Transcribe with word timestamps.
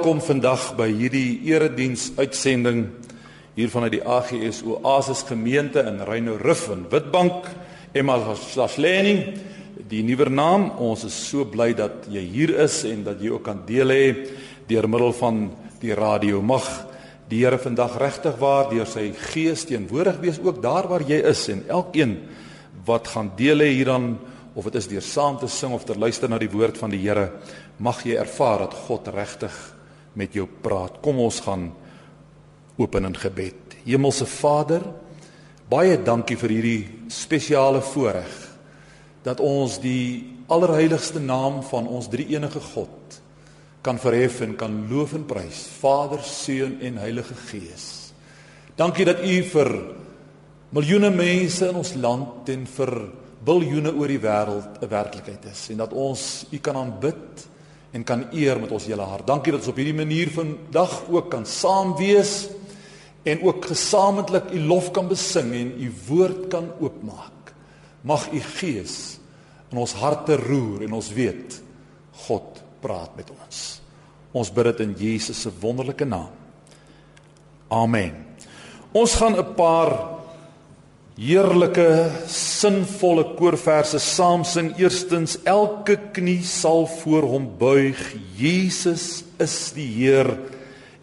Welkom 0.00 0.22
vandag 0.24 0.62
by 0.78 0.86
hierdie 0.96 1.42
erediens 1.44 2.06
uitsending 2.16 2.86
hier 3.52 3.68
vanuit 3.68 3.98
die 3.98 4.00
AGS 4.00 4.62
Oasis 4.64 5.26
gemeente 5.28 5.82
in 5.84 5.98
Rhino 6.08 6.38
Riff 6.40 6.70
in 6.72 6.86
Witbank. 6.88 7.50
Emma 7.92 8.14
Slasleni, 8.32 9.34
die 9.90 10.00
nuwe 10.00 10.30
naam. 10.32 10.70
Ons 10.80 11.04
is 11.04 11.18
so 11.28 11.44
bly 11.44 11.74
dat 11.76 12.06
jy 12.08 12.22
hier 12.32 12.54
is 12.64 12.78
en 12.88 13.02
dat 13.10 13.20
jy 13.20 13.28
ook 13.34 13.44
kan 13.44 13.60
deel 13.68 13.92
hê 13.92 14.06
deur 14.70 14.88
middel 14.88 15.12
van 15.18 15.42
die 15.82 15.92
radio. 15.92 16.40
Mag 16.40 16.64
die 17.28 17.42
Here 17.42 17.58
vandag 17.60 17.98
regtig 18.00 18.38
waar 18.40 18.70
deur 18.70 18.88
sy 18.88 19.10
gees 19.34 19.66
teenwoordig 19.68 20.16
wees 20.24 20.40
ook 20.40 20.62
daar 20.64 20.88
waar 20.88 21.04
jy 21.04 21.18
is 21.28 21.42
en 21.52 21.60
elkeen 21.68 22.16
wat 22.88 23.12
gaan 23.12 23.28
deel 23.36 23.60
hê 23.60 23.68
hierdan 23.74 24.14
of 24.56 24.64
dit 24.64 24.80
is 24.80 24.88
deur 24.94 25.04
saam 25.04 25.36
te 25.36 25.52
sing 25.52 25.76
of 25.76 25.84
te 25.84 25.92
luister 25.92 26.32
na 26.32 26.40
die 26.40 26.48
woord 26.48 26.80
van 26.80 26.88
die 26.88 27.02
Here, 27.04 27.34
mag 27.76 28.00
jy 28.08 28.16
ervaar 28.16 28.64
dat 28.64 28.78
God 28.88 29.12
regtig 29.12 29.60
met 30.18 30.34
jou 30.34 30.46
praat. 30.62 30.98
Kom 31.02 31.18
ons 31.18 31.40
gaan 31.44 31.70
open 32.80 33.04
in 33.04 33.16
gebed. 33.16 33.76
Hemelse 33.84 34.26
Vader, 34.26 34.84
baie 35.70 35.98
dankie 36.02 36.36
vir 36.40 36.54
hierdie 36.56 36.82
spesiale 37.12 37.82
voorreg 37.84 38.36
dat 39.22 39.40
ons 39.44 39.78
die 39.82 40.40
allerheiligste 40.50 41.20
naam 41.20 41.60
van 41.62 41.86
ons 41.86 42.08
drie-enige 42.10 42.62
God 42.72 43.20
kan 43.84 44.00
verhef 44.00 44.40
en 44.44 44.56
kan 44.60 44.74
loof 44.90 45.14
en 45.16 45.24
prys. 45.28 45.64
Vader, 45.80 46.20
Seun 46.24 46.80
en 46.84 46.98
Heilige 47.00 47.36
Gees. 47.48 48.12
Dankie 48.76 49.06
dat 49.08 49.22
U 49.24 49.36
vir 49.52 49.70
miljoene 50.76 51.10
mense 51.12 51.68
in 51.68 51.78
ons 51.80 51.94
land 52.00 52.48
en 52.52 52.66
vir 52.76 52.92
biljoene 53.44 53.92
oor 53.96 54.12
die 54.12 54.20
wêreld 54.20 54.82
'n 54.82 54.88
werklikheid 54.88 55.44
is 55.50 55.70
en 55.70 55.78
dat 55.78 55.92
ons 55.92 56.46
U 56.52 56.58
kan 56.58 56.76
aanbid 56.76 57.48
en 57.92 58.04
kan 58.06 58.26
eer 58.32 58.60
met 58.60 58.70
ons 58.70 58.86
hele 58.86 59.06
hart. 59.06 59.26
Dankie 59.26 59.52
dat 59.52 59.64
ons 59.64 59.72
op 59.72 59.78
hierdie 59.80 59.96
manier 59.96 60.30
vandag 60.30 61.02
ook 61.10 61.30
kan 61.32 61.46
saam 61.46 61.96
wees 61.98 62.48
en 63.26 63.42
ook 63.42 63.66
gesamentlik 63.72 64.52
U 64.54 64.60
lof 64.70 64.90
kan 64.96 65.08
besing 65.10 65.52
en 65.54 65.72
U 65.76 65.90
woord 66.06 66.46
kan 66.52 66.70
oopmaak. 66.80 67.52
Mag 68.06 68.30
U 68.32 68.40
Gees 68.40 69.18
in 69.70 69.78
ons 69.78 69.94
harte 70.00 70.38
roer 70.40 70.86
en 70.86 70.96
ons 70.98 71.10
weet 71.14 71.60
God 72.26 72.62
praat 72.80 73.16
met 73.18 73.28
ons. 73.30 73.58
Ons 74.32 74.52
bid 74.54 74.70
dit 74.70 74.82
in 74.86 74.94
Jesus 74.98 75.42
se 75.42 75.50
wonderlike 75.60 76.06
naam. 76.06 76.30
Amen. 77.70 78.14
Ons 78.92 79.14
gaan 79.14 79.38
'n 79.38 79.54
paar 79.54 80.19
heerlike 81.20 81.86
sinvolle 82.32 83.26
koorverse 83.36 84.00
saam 84.00 84.44
sing. 84.48 84.72
Eerstens 84.80 85.36
elke 85.48 85.98
knie 86.16 86.40
sal 86.46 86.86
voor 87.02 87.26
hom 87.28 87.50
buig. 87.60 88.00
Jesus 88.38 89.22
is 89.40 89.56
die 89.76 89.88
Heer. 89.98 90.32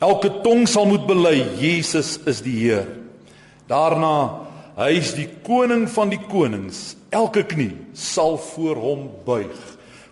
Elke 0.02 0.32
tong 0.44 0.66
sal 0.70 0.90
moet 0.90 1.06
bely 1.10 1.38
Jesus 1.62 2.18
is 2.30 2.42
die 2.46 2.58
Heer. 2.64 2.90
Daarna 3.70 4.48
hy 4.78 4.92
is 4.98 5.14
die 5.18 5.28
koning 5.46 5.88
van 5.90 6.10
die 6.14 6.22
konings. 6.30 6.96
Elke 7.14 7.46
knie 7.50 7.74
sal 7.98 8.38
voor 8.54 8.82
hom 8.82 9.08
buig. 9.26 9.58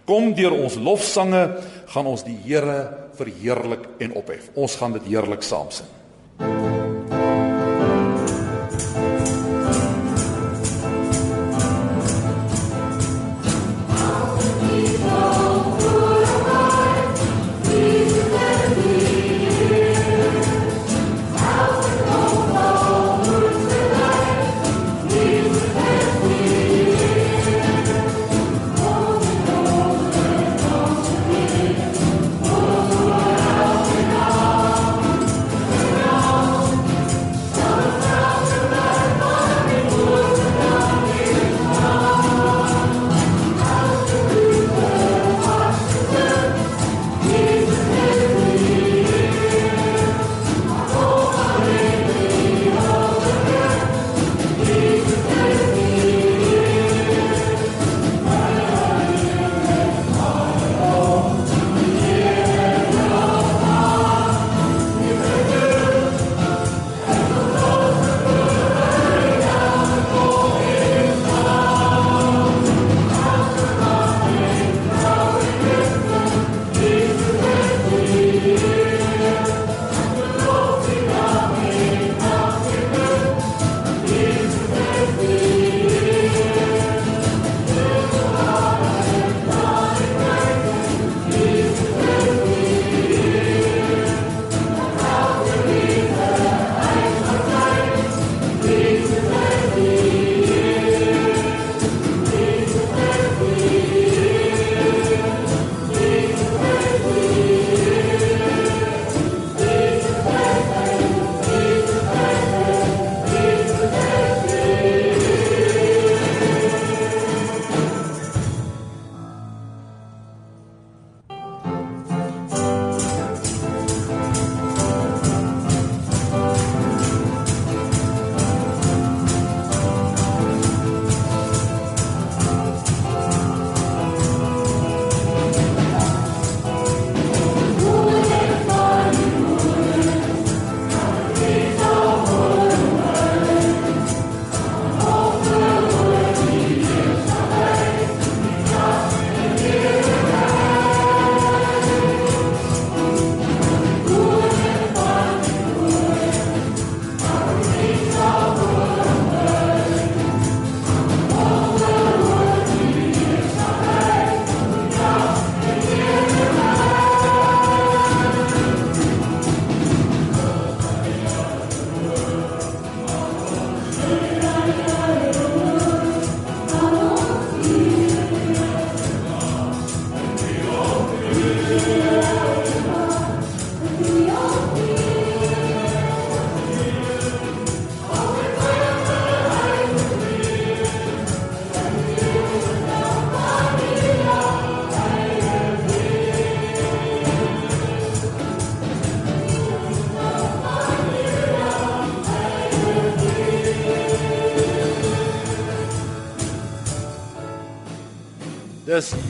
Kom 0.05 0.35
deur 0.37 0.53
ons 0.53 0.77
lofsange 0.77 1.43
gaan 1.89 2.09
ons 2.09 2.25
die 2.25 2.37
Here 2.45 3.09
verheerlik 3.17 3.87
en 4.05 4.13
ophef. 4.19 4.51
Ons 4.53 4.77
gaan 4.77 4.93
dit 4.97 5.09
heerlik 5.09 5.45
saam 5.45 5.71
sing. 5.73 5.89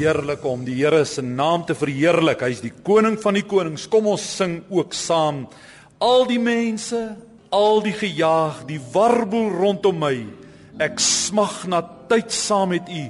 Dis 0.06 0.12
heerlik 0.14 0.44
om 0.46 0.62
die 0.62 0.76
Here 0.78 1.00
se 1.10 1.24
naam 1.26 1.64
te 1.66 1.74
verheerlik. 1.74 2.44
Hy's 2.46 2.60
die 2.62 2.70
koning 2.86 3.16
van 3.18 3.40
die 3.40 3.42
konings. 3.42 3.88
Kom 3.90 4.06
ons 4.12 4.22
sing 4.38 4.60
ook 4.70 4.94
saam. 4.94 5.48
Al 5.98 6.28
die 6.30 6.38
mense, 6.38 7.00
al 7.50 7.82
die 7.82 7.96
gejaag, 7.98 8.68
die 8.70 8.78
warboel 8.94 9.50
rondom 9.56 9.98
my. 10.04 10.14
Ek 10.78 11.02
smag 11.02 11.64
na 11.74 11.82
tyd 12.06 12.30
saam 12.30 12.76
met 12.76 12.86
U 12.86 13.02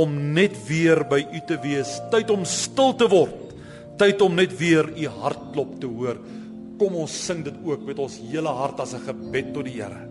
om 0.00 0.14
net 0.32 0.56
weer 0.64 1.04
by 1.10 1.20
U 1.28 1.42
te 1.44 1.60
wees. 1.60 1.98
Tyd 2.08 2.32
om 2.32 2.48
stil 2.48 2.96
te 2.96 3.10
word. 3.12 3.52
Tyd 4.00 4.24
om 4.24 4.40
net 4.40 4.56
weer 4.56 4.88
U 4.96 5.10
hartklop 5.20 5.76
te 5.82 5.92
hoor. 5.92 6.24
Kom 6.80 6.96
ons 7.04 7.20
sing 7.26 7.44
dit 7.44 7.66
ook 7.68 7.84
met 7.84 8.00
ons 8.00 8.16
hele 8.30 8.56
hart 8.62 8.80
as 8.80 8.96
'n 8.96 9.04
gebed 9.04 9.52
tot 9.52 9.68
die 9.68 9.76
Here. 9.76 10.09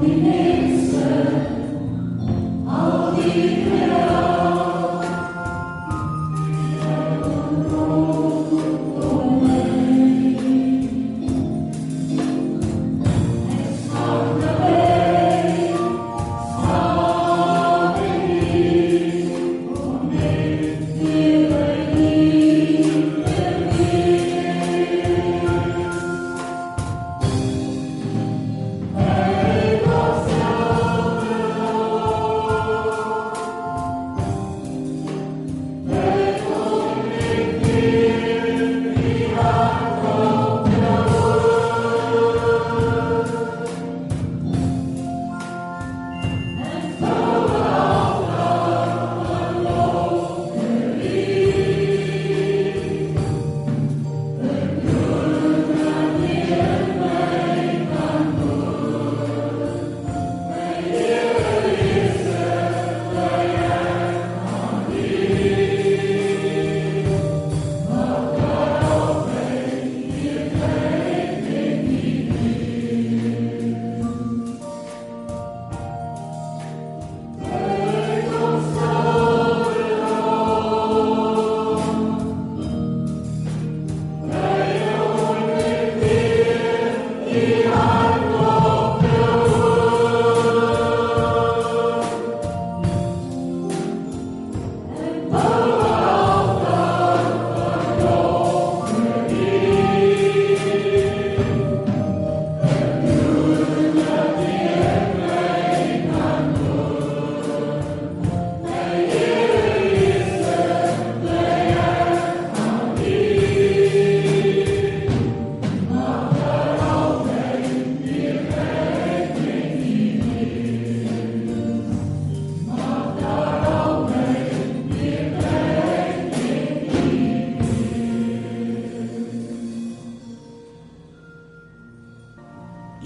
We 0.00 0.08
need. 0.14 0.59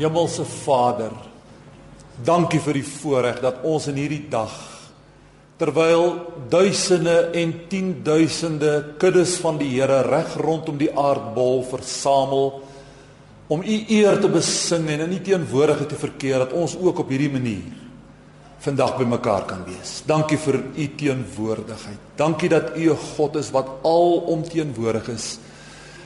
Hemelse 0.04 0.44
Vader, 0.44 1.12
dankie 2.24 2.60
vir 2.60 2.76
die 2.76 2.86
voorreg 2.86 3.40
dat 3.40 3.62
ons 3.64 3.88
in 3.88 3.96
hierdie 3.98 4.26
dag 4.30 4.52
terwyl 5.58 6.10
duisende 6.50 7.30
en 7.38 7.52
tienduisende 7.70 8.72
kuddes 9.00 9.36
van 9.40 9.56
die 9.60 9.70
Here 9.70 10.02
reg 10.04 10.34
rondom 10.42 10.76
die 10.80 10.90
aardbol 10.90 11.62
versamel 11.70 12.50
om 13.48 13.62
u 13.62 13.76
eer 13.96 14.18
te 14.20 14.28
besing 14.28 14.88
en 14.90 15.06
in 15.06 15.14
u 15.14 15.20
teenwoordigheid 15.24 15.88
te 15.94 16.00
verkeer 16.00 16.42
dat 16.42 16.52
ons 16.58 16.74
ook 16.76 17.04
op 17.04 17.12
hierdie 17.12 17.30
manier 17.32 17.80
vandag 18.64 18.96
bymekaar 18.96 19.44
kan 19.44 19.64
wees. 19.66 19.98
Dankie 20.08 20.38
vir 20.40 20.56
u 20.56 20.86
teenwoordigheid. 20.96 22.12
Dankie 22.16 22.48
dat 22.48 22.76
u 22.76 22.90
'n 22.90 22.96
God 23.16 23.36
is 23.36 23.50
wat 23.50 23.68
alomteenwoordig 23.82 25.08
is. 25.08 25.38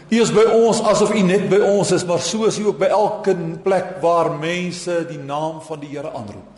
U 0.09 0.17
is 0.17 0.31
by 0.33 0.47
ons 0.57 0.81
asof 0.89 1.13
U 1.13 1.23
net 1.25 1.45
by 1.51 1.59
ons 1.69 1.91
is, 1.93 2.05
maar 2.09 2.23
so 2.25 2.47
is 2.49 2.57
U 2.63 2.71
ook 2.71 2.79
by 2.81 2.89
elke 2.97 3.35
plek 3.65 3.99
waar 4.01 4.31
mense 4.41 5.03
die 5.09 5.21
naam 5.21 5.61
van 5.65 5.83
die 5.83 5.91
Here 5.93 6.13
aanroep. 6.17 6.55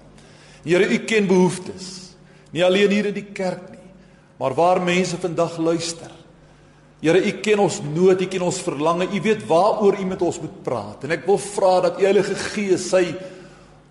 Here, 0.62 0.86
U 0.86 0.98
ken 1.08 1.26
behoeftes. 1.26 1.88
Nie 2.54 2.62
alleen 2.66 2.94
hier 2.94 3.08
in 3.10 3.16
die 3.16 3.30
kerk 3.34 3.70
nie, 3.72 3.90
maar 4.38 4.54
waar 4.54 4.80
mense 4.82 5.18
vandag 5.18 5.56
luister. 5.58 6.12
Here, 7.02 7.18
U 7.18 7.32
ken 7.42 7.62
ons 7.64 7.80
nood, 7.82 8.22
U 8.22 8.28
ken 8.30 8.44
ons 8.46 8.60
verlange. 8.62 9.08
U 9.10 9.22
weet 9.24 9.42
waaroor 9.48 9.98
U 9.98 10.06
met 10.06 10.22
ons 10.22 10.38
moet 10.42 10.62
praat. 10.66 11.06
En 11.06 11.16
ek 11.16 11.26
wil 11.26 11.40
vra 11.42 11.72
dat 11.88 11.98
U 11.98 12.06
Heilige 12.06 12.36
Gees 12.52 12.86
sy 12.92 13.02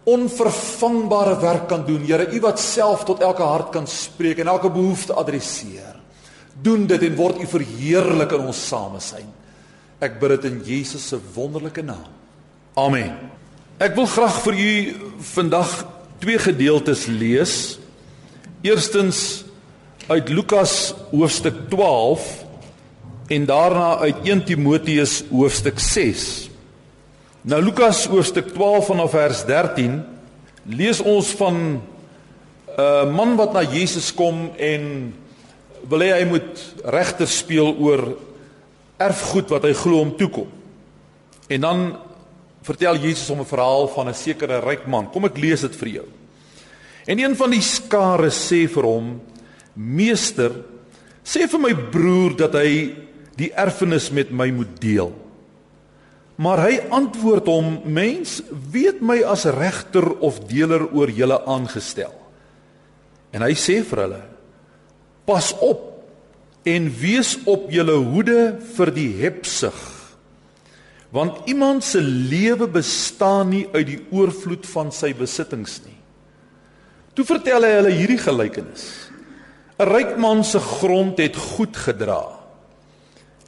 onvervangbare 0.09 1.35
werk 1.41 1.67
kan 1.73 1.83
doen. 1.87 2.05
Here, 2.07 2.29
U 2.31 2.39
wat 2.45 2.61
self 2.63 3.03
tot 3.09 3.25
elke 3.25 3.43
hart 3.43 3.73
kan 3.75 3.89
spreek 3.89 4.39
en 4.39 4.53
elke 4.53 4.71
behoefte 4.71 5.17
adresseer. 5.19 5.97
Doen 6.53 6.87
dit 6.87 7.03
en 7.09 7.19
word 7.19 7.43
U 7.43 7.49
verheerlik 7.57 8.37
in 8.37 8.47
ons 8.53 8.63
samesyn. 8.71 9.27
Ek 9.99 10.15
bid 10.21 10.31
dit 10.37 10.45
in 10.47 10.59
Jesus 10.63 11.09
se 11.11 11.17
wonderlike 11.35 11.83
naam. 11.83 12.07
Amen. 12.79 13.17
Ek 13.83 13.97
wil 13.97 14.07
graag 14.07 14.37
vir 14.45 14.55
u 14.55 14.71
vandag 15.35 15.73
twee 16.23 16.39
gedeeltes 16.39 17.03
lees. 17.11 17.55
Eerstens 18.63 19.43
uit 20.07 20.31
Lukas 20.31 20.93
hoofstuk 21.11 21.65
12 21.71 22.29
en 23.35 23.45
daarna 23.45 23.89
uit 24.05 24.23
1 24.23 24.45
Timoteus 24.47 25.19
hoofstuk 25.31 25.83
6. 25.83 26.47
Nou 27.41 27.59
Lukas 27.63 28.05
hoofstuk 28.07 28.53
12 28.55 28.87
vanaf 28.93 29.11
vers 29.11 29.43
13 29.47 29.99
lees 30.79 31.03
ons 31.03 31.35
van 31.35 31.55
'n 31.55 31.81
uh, 32.79 33.03
man 33.11 33.35
wat 33.35 33.53
na 33.53 33.63
Jesus 33.67 34.13
kom 34.15 34.51
en 34.55 35.13
wil 35.89 35.99
hê 35.99 36.11
hy 36.19 36.25
moet 36.27 36.55
regter 36.83 37.27
speel 37.27 37.75
oor 37.75 38.15
erfgoed 38.99 39.49
wat 39.49 39.65
hy 39.67 39.73
glo 39.73 40.03
om 40.03 40.15
toekom. 40.17 40.47
En 41.49 41.61
dan 41.61 41.83
vertel 42.67 42.99
Jesus 43.01 43.27
hom 43.31 43.41
'n 43.41 43.45
verhaal 43.45 43.87
van 43.87 44.09
'n 44.09 44.13
sekere 44.13 44.59
ryk 44.59 44.87
man. 44.87 45.09
Kom 45.09 45.25
ek 45.25 45.37
lees 45.37 45.61
dit 45.61 45.75
vir 45.75 45.87
jou. 45.87 46.05
En 47.07 47.19
een 47.19 47.35
van 47.35 47.49
die 47.49 47.61
skare 47.61 48.29
sê 48.29 48.67
vir 48.67 48.83
hom: 48.83 49.21
"Meester, 49.73 50.51
sê 51.23 51.47
vir 51.47 51.59
my 51.59 51.73
broer 51.73 52.35
dat 52.35 52.53
hy 52.53 52.95
die 53.35 53.51
erfenis 53.53 54.11
met 54.11 54.31
my 54.31 54.51
moet 54.51 54.81
deel." 54.81 55.13
Maar 56.35 56.57
hy 56.69 56.79
antwoord 56.89 57.45
hom: 57.45 57.81
"Mens, 57.85 58.41
weet 58.71 59.01
my 59.01 59.23
as 59.23 59.45
regter 59.45 60.19
of 60.19 60.39
deler 60.39 60.87
oor 60.93 61.09
julle 61.09 61.45
aangestel." 61.45 62.13
En 63.31 63.41
hy 63.41 63.53
sê 63.53 63.83
vir 63.83 63.99
hulle: 63.99 64.21
"Pas 65.25 65.53
op 65.59 65.88
en 66.67 66.89
wees 66.99 67.37
op 67.49 67.69
julle 67.71 67.95
hoede 68.11 68.57
vir 68.75 68.91
die 68.95 69.11
hebsug. 69.21 69.77
Want 71.15 71.47
iemand 71.49 71.83
se 71.83 72.01
lewe 72.01 72.67
bestaan 72.69 73.49
nie 73.53 73.65
uit 73.73 73.87
die 73.87 74.01
oorvloed 74.13 74.67
van 74.69 74.91
sy 74.93 75.13
besittings 75.17 75.79
nie. 75.85 75.97
Toe 77.17 77.25
vertel 77.25 77.65
hy 77.65 77.71
hulle 77.79 77.95
hierdie 77.95 78.21
gelykenis. 78.21 79.09
'n 79.79 79.87
ryk 79.87 80.17
man 80.19 80.43
se 80.43 80.59
grond 80.59 81.17
het 81.17 81.35
goed 81.35 81.75
gedra. 81.77 82.39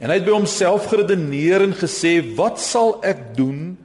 En 0.00 0.10
hy 0.10 0.16
het 0.16 0.26
by 0.26 0.32
homself 0.32 0.88
geredeneer 0.90 1.62
en 1.62 1.74
gesê 1.76 2.18
wat 2.36 2.58
sal 2.60 2.96
ek 3.04 3.36
doen? 3.36 3.76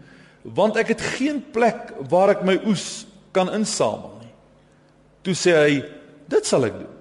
Want 0.41 0.79
ek 0.79 0.95
het 0.95 1.01
geen 1.19 1.43
plek 1.51 1.91
waar 2.09 2.31
ek 2.33 2.45
my 2.47 2.55
oes 2.65 3.05
kan 3.35 3.51
insamel 3.53 4.15
nie. 4.23 4.33
Toe 5.27 5.35
sê 5.35 5.53
hy, 5.53 5.73
dit 6.31 6.47
sal 6.47 6.65
ek 6.65 6.79
doen. 6.79 6.96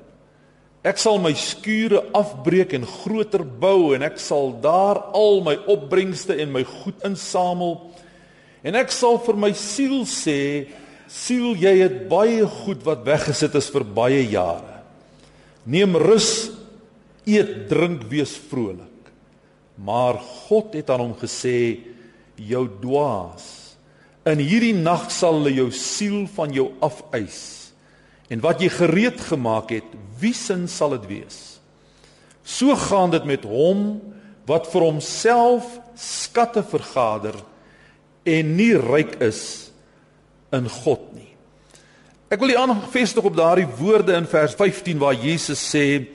Ek 0.87 1.01
sal 1.03 1.19
my 1.19 1.33
skure 1.35 2.05
afbreek 2.15 2.77
en 2.79 2.87
groter 2.87 3.43
bou 3.43 3.91
en 3.97 4.05
ek 4.07 4.21
sal 4.23 4.53
daar 4.63 5.01
al 5.19 5.41
my 5.43 5.57
opbrengste 5.73 6.37
en 6.39 6.53
my 6.55 6.63
goed 6.63 7.03
insamel. 7.07 7.81
En 8.63 8.79
ek 8.79 8.95
sal 8.95 9.19
vir 9.27 9.41
my 9.41 9.51
siel 9.59 10.05
sê, 10.07 10.71
siel, 11.11 11.55
jy 11.59 11.75
het 11.83 12.05
baie 12.11 12.47
goed 12.63 12.87
wat 12.87 13.03
weggesit 13.07 13.59
is 13.59 13.71
vir 13.75 13.87
baie 13.99 14.23
jare. 14.31 14.83
Neem 15.67 15.99
rus, 15.99 16.53
eet, 17.27 17.67
drink, 17.71 18.07
wees 18.11 18.37
vrolik. 18.39 19.11
Maar 19.77 20.23
God 20.47 20.79
het 20.79 20.91
aan 20.91 21.03
hom 21.03 21.15
gesê: 21.19 21.83
"Jou 22.39 22.65
dwaas, 22.81 23.77
in 24.27 24.39
hierdie 24.39 24.75
nag 24.75 25.11
sal 25.11 25.39
hulle 25.39 25.55
jou 25.55 25.71
siel 25.71 26.27
van 26.27 26.55
jou 26.55 26.71
afeis. 26.81 27.66
En 28.33 28.43
wat 28.43 28.63
jy 28.63 28.71
gereed 28.75 29.21
gemaak 29.29 29.71
het, 29.71 29.87
wie 30.21 30.35
sin 30.35 30.67
sal 30.69 30.97
dit 30.97 31.07
wees?" 31.07 31.61
So 32.47 32.77
gaan 32.79 33.11
dit 33.11 33.25
met 33.25 33.45
hom 33.45 34.01
wat 34.47 34.69
vir 34.71 34.87
homself 34.87 35.67
skatte 35.99 36.63
vergader 36.63 37.35
en 38.27 38.57
nie 38.57 38.75
ryk 38.79 39.17
is 39.25 39.71
in 40.55 40.69
God 40.71 41.03
nie. 41.15 41.33
Ek 42.31 42.39
wil 42.43 42.51
die 42.55 42.59
aandag 42.59 42.87
vestig 42.91 43.27
op 43.27 43.37
daardie 43.39 43.67
woorde 43.79 44.15
in 44.15 44.27
vers 44.31 44.55
15 44.59 44.99
waar 44.99 45.15
Jesus 45.15 45.63
sê 45.63 46.07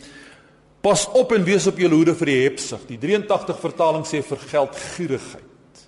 Pas 0.81 1.03
op 1.13 1.29
en 1.35 1.43
wees 1.45 1.67
op 1.69 1.77
julle 1.77 1.93
hoede 1.93 2.15
vir 2.17 2.31
die 2.31 2.39
hebsug. 2.41 2.87
Die 2.89 2.97
83 2.97 3.59
vertaling 3.61 4.01
sê 4.09 4.23
vir 4.25 4.39
geldgierigheid. 4.49 5.83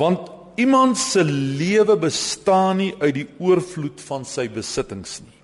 Want 0.00 0.30
iemand 0.58 0.98
se 0.98 1.22
lewe 1.24 1.96
bestaan 1.96 2.80
nie 2.82 2.92
uit 2.98 3.14
die 3.14 3.28
oorvloed 3.38 4.00
van 4.08 4.26
sy 4.26 4.48
besittings 4.50 5.20
nie. 5.22 5.36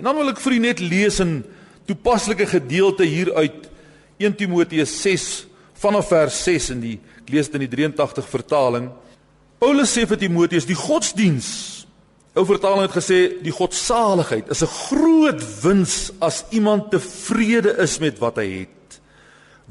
En 0.00 0.08
dan 0.08 0.16
wil 0.16 0.32
ek 0.32 0.40
vir 0.40 0.56
u 0.56 0.58
net 0.58 0.80
lees 0.80 1.20
'n 1.20 1.44
toepaslike 1.86 2.46
gedeelte 2.46 3.04
hier 3.04 3.34
uit 3.34 3.68
1 4.18 4.36
Timoteus 4.36 5.02
6 5.02 5.46
vanaf 5.74 6.08
vers 6.08 6.44
6 6.44 6.70
in 6.70 6.80
die 6.80 6.98
ek 7.22 7.28
lees 7.28 7.46
dit 7.46 7.60
in 7.60 7.68
die 7.68 7.76
83 7.76 8.28
vertaling. 8.28 8.90
Paulus 9.58 9.92
sê 9.92 10.06
vir 10.06 10.18
Timoteus 10.18 10.66
die 10.66 10.78
godsdiens 10.78 11.82
Ou 12.32 12.46
vertaling 12.48 12.86
het 12.86 12.94
gesê 12.96 13.18
die 13.44 13.52
godsaligheid 13.52 14.48
is 14.48 14.62
'n 14.64 14.72
groot 14.88 15.42
wins 15.62 16.12
as 16.18 16.44
iemand 16.50 16.90
tevrede 16.90 17.76
is 17.76 17.98
met 17.98 18.18
wat 18.18 18.36
hy 18.36 18.48
het. 18.60 18.81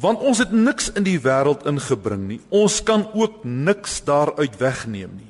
Want 0.02 0.24
ons 0.26 0.40
het 0.42 0.54
niks 0.54 0.90
in 0.98 1.06
die 1.06 1.20
wêreld 1.22 1.68
ingebring 1.70 2.24
nie. 2.28 2.40
Ons 2.50 2.80
kan 2.86 3.06
ook 3.14 3.44
niks 3.46 4.00
daaruit 4.08 4.56
wegneem 4.58 5.14
nie. 5.14 5.30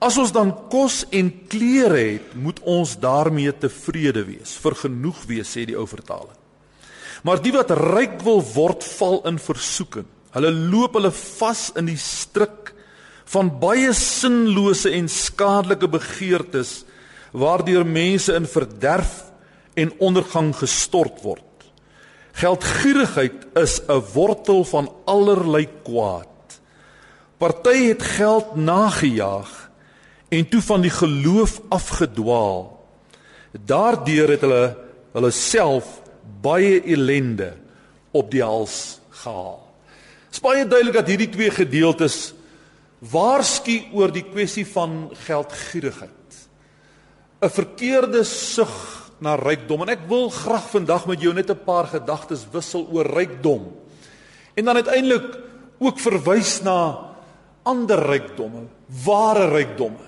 As 0.00 0.16
ons 0.20 0.32
dan 0.32 0.52
kos 0.72 1.02
en 1.12 1.28
klere 1.52 1.98
het, 1.98 2.34
moet 2.36 2.60
ons 2.64 2.94
daarmee 3.00 3.52
tevrede 3.52 4.24
wees, 4.24 4.54
vergenoeg 4.56 5.26
wees 5.28 5.50
sê 5.52 5.66
die 5.68 5.76
ou 5.76 5.84
vertaling. 5.88 6.36
Maar 7.24 7.40
die 7.44 7.52
wat 7.52 7.72
ryk 7.76 8.22
wil 8.24 8.40
word, 8.54 8.84
val 8.96 9.20
in 9.28 9.36
versoeking. 9.40 10.06
Hulle 10.32 10.52
loop 10.54 10.96
hulle 10.96 11.10
vas 11.12 11.66
in 11.76 11.90
die 11.90 11.98
struik 12.00 12.72
van 13.30 13.50
baie 13.60 13.92
sinlose 13.94 14.92
en 14.96 15.08
skadelike 15.10 15.88
begeertes 15.90 16.80
waardeur 17.36 17.84
mense 17.86 18.34
in 18.34 18.48
verderf 18.48 19.12
en 19.78 19.92
ondergang 20.02 20.50
gestort 20.56 21.20
word. 21.22 21.44
Geldgierigheid 22.32 23.46
is 23.54 23.80
'n 23.88 24.02
wortel 24.12 24.64
van 24.64 24.92
allerlei 25.04 25.68
kwaad. 25.82 26.28
Party 27.38 27.88
het 27.88 28.02
geld 28.02 28.56
nagejaag 28.56 29.70
en 30.28 30.48
toe 30.48 30.62
van 30.62 30.80
die 30.80 30.90
geloof 30.90 31.60
afgedwaal. 31.68 32.86
Daardeur 33.64 34.28
het 34.28 34.40
hulle 34.40 34.76
hulle 35.12 35.30
self 35.30 36.00
baie 36.40 36.82
ellende 36.82 37.56
op 38.10 38.30
die 38.30 38.42
hals 38.42 39.00
gehaal. 39.10 39.66
Dit 40.28 40.38
is 40.38 40.40
baie 40.44 40.66
duidelik 40.66 40.94
dat 40.94 41.08
hierdie 41.10 41.28
twee 41.28 41.50
gedeeltes 41.50 42.34
waarsku 42.98 43.80
oor 43.96 44.12
die 44.12 44.24
kwessie 44.28 44.66
van 44.66 45.10
geldgierigheid. 45.26 46.48
'n 47.40 47.48
Verkeerde 47.48 48.24
sug 48.24 48.99
na 49.20 49.36
rykdom 49.36 49.84
en 49.84 49.92
ek 49.92 50.08
wil 50.08 50.30
graag 50.32 50.66
vandag 50.72 51.06
met 51.06 51.20
jou 51.20 51.32
net 51.34 51.50
'n 51.50 51.64
paar 51.64 51.86
gedagtes 51.86 52.46
wissel 52.52 52.88
oor 52.92 53.06
rykdom. 53.06 53.72
En 54.56 54.64
dan 54.64 54.76
uiteindelik 54.76 55.38
ook 55.78 55.98
verwys 55.98 56.62
na 56.62 57.10
ander 57.62 58.00
rykdomme, 58.06 58.66
ware 59.04 59.48
rykdomme. 59.48 60.04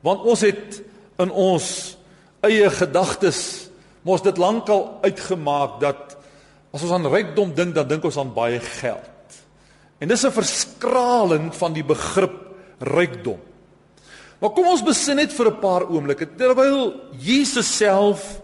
Want 0.00 0.24
ons 0.24 0.40
het 0.40 0.82
in 1.18 1.30
ons 1.30 1.96
eie 2.44 2.70
gedagtes 2.70 3.68
mos 4.02 4.22
dit 4.22 4.38
lankal 4.38 4.98
uitgemaak 5.02 5.80
dat 5.80 6.16
as 6.72 6.82
ons 6.82 6.92
aan 6.92 7.08
rykdom 7.08 7.54
dink, 7.54 7.74
dan 7.74 7.88
dink 7.88 8.04
ons 8.04 8.18
aan 8.20 8.34
baie 8.34 8.60
geld. 8.60 9.40
En 9.98 10.08
dis 10.08 10.24
'n 10.24 10.30
verskraling 10.30 11.54
van 11.54 11.72
die 11.72 11.84
begrip 11.84 12.36
rykdom. 12.80 13.40
Maar 14.38 14.50
kom 14.50 14.66
ons 14.66 14.84
besin 14.84 15.16
net 15.16 15.32
vir 15.32 15.46
'n 15.46 15.60
paar 15.60 15.88
oomblikke 15.88 16.36
terwyl 16.36 16.92
Jesus 17.18 17.76
self 17.76 18.40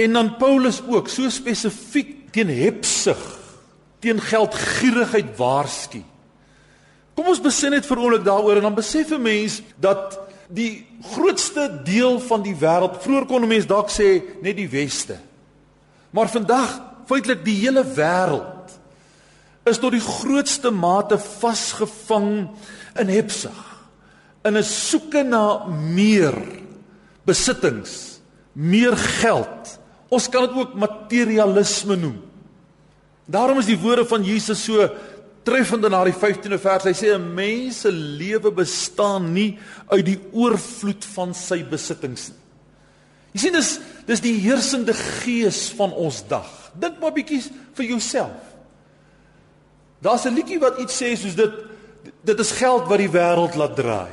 en 0.00 0.12
dan 0.16 0.36
Paulus 0.40 0.80
ook 0.88 1.08
so 1.08 1.28
spesifiek 1.28 2.30
teen 2.32 2.48
hebsug, 2.48 3.20
teen 4.00 4.20
geldgierigheid 4.20 5.36
waarsku. 5.36 6.00
Kom 7.14 7.28
ons 7.28 7.42
besin 7.42 7.74
net 7.74 7.86
vir 7.86 7.96
'n 7.96 8.02
oomblik 8.02 8.24
daaroor 8.24 8.56
en 8.56 8.68
dan 8.68 8.74
besef 8.74 9.10
'n 9.10 9.22
mens 9.22 9.62
dat 9.76 10.18
die 10.48 10.86
grootste 11.02 11.80
deel 11.84 12.20
van 12.20 12.42
die 12.42 12.54
wêreld, 12.54 13.02
vroeër 13.02 13.26
kon 13.26 13.48
mense 13.48 13.66
dalk 13.66 13.90
sê 13.90 14.22
net 14.42 14.56
die 14.56 14.68
weste. 14.68 15.18
Maar 16.10 16.28
vandag 16.28 16.80
feitelik 17.06 17.44
die 17.44 17.58
hele 17.66 17.84
wêreld 17.84 18.78
is 19.64 19.78
tot 19.78 19.92
die 19.92 20.00
grootste 20.00 20.70
mate 20.70 21.18
vasgevang 21.18 22.48
in 22.98 23.08
hebsug 23.08 23.70
in 24.44 24.56
'n 24.56 24.64
soeke 24.64 25.22
na 25.22 25.66
meer 25.66 26.34
besittings, 27.24 28.20
meer 28.52 28.96
geld. 28.96 29.79
Ons 30.10 30.26
kan 30.28 30.48
dit 30.48 30.56
ook 30.58 30.74
materialisme 30.74 31.96
noem. 31.96 32.18
Daarom 33.30 33.60
is 33.62 33.70
die 33.70 33.78
woorde 33.78 34.04
van 34.10 34.24
Jesus 34.26 34.64
so 34.66 34.88
treffend 35.46 35.86
in 35.86 35.94
daardie 35.94 36.16
15de 36.16 36.58
vers. 36.60 36.84
Hy 36.84 36.94
sê 36.94 37.14
'n 37.14 37.34
mens 37.34 37.80
se 37.80 37.92
lewe 37.92 38.50
bestaan 38.50 39.32
nie 39.32 39.58
uit 39.88 40.04
die 40.04 40.20
oorvloed 40.32 41.04
van 41.14 41.34
sy 41.34 41.62
besittings 41.64 42.28
nie. 42.28 42.38
Jy 43.32 43.40
sien 43.40 43.52
dis 43.52 43.78
dis 44.06 44.20
die 44.20 44.38
heersende 44.42 44.94
gees 44.94 45.70
van 45.78 45.92
ons 45.92 46.24
dag. 46.26 46.50
Dink 46.74 46.98
maar 47.00 47.12
bietjie 47.12 47.42
vir 47.74 47.84
jouself. 47.84 48.56
Daar's 50.02 50.26
'n 50.26 50.34
liedjie 50.34 50.58
wat 50.58 50.78
iets 50.78 51.02
sê 51.02 51.16
soos 51.16 51.34
dit 51.34 51.52
dit 52.24 52.38
is 52.38 52.50
geld 52.50 52.88
wat 52.88 52.98
die 52.98 53.08
wêreld 53.08 53.54
laat 53.54 53.76
draai. 53.76 54.10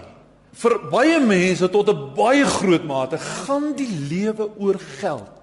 Vir 0.53 0.79
baie 0.91 1.19
mense 1.19 1.69
tot 1.69 1.89
'n 1.89 2.13
baie 2.15 2.45
groot 2.45 2.83
mate 2.83 3.17
gaan 3.17 3.73
die 3.75 3.89
lewe 4.09 4.49
oor 4.59 4.79
geld. 4.99 5.36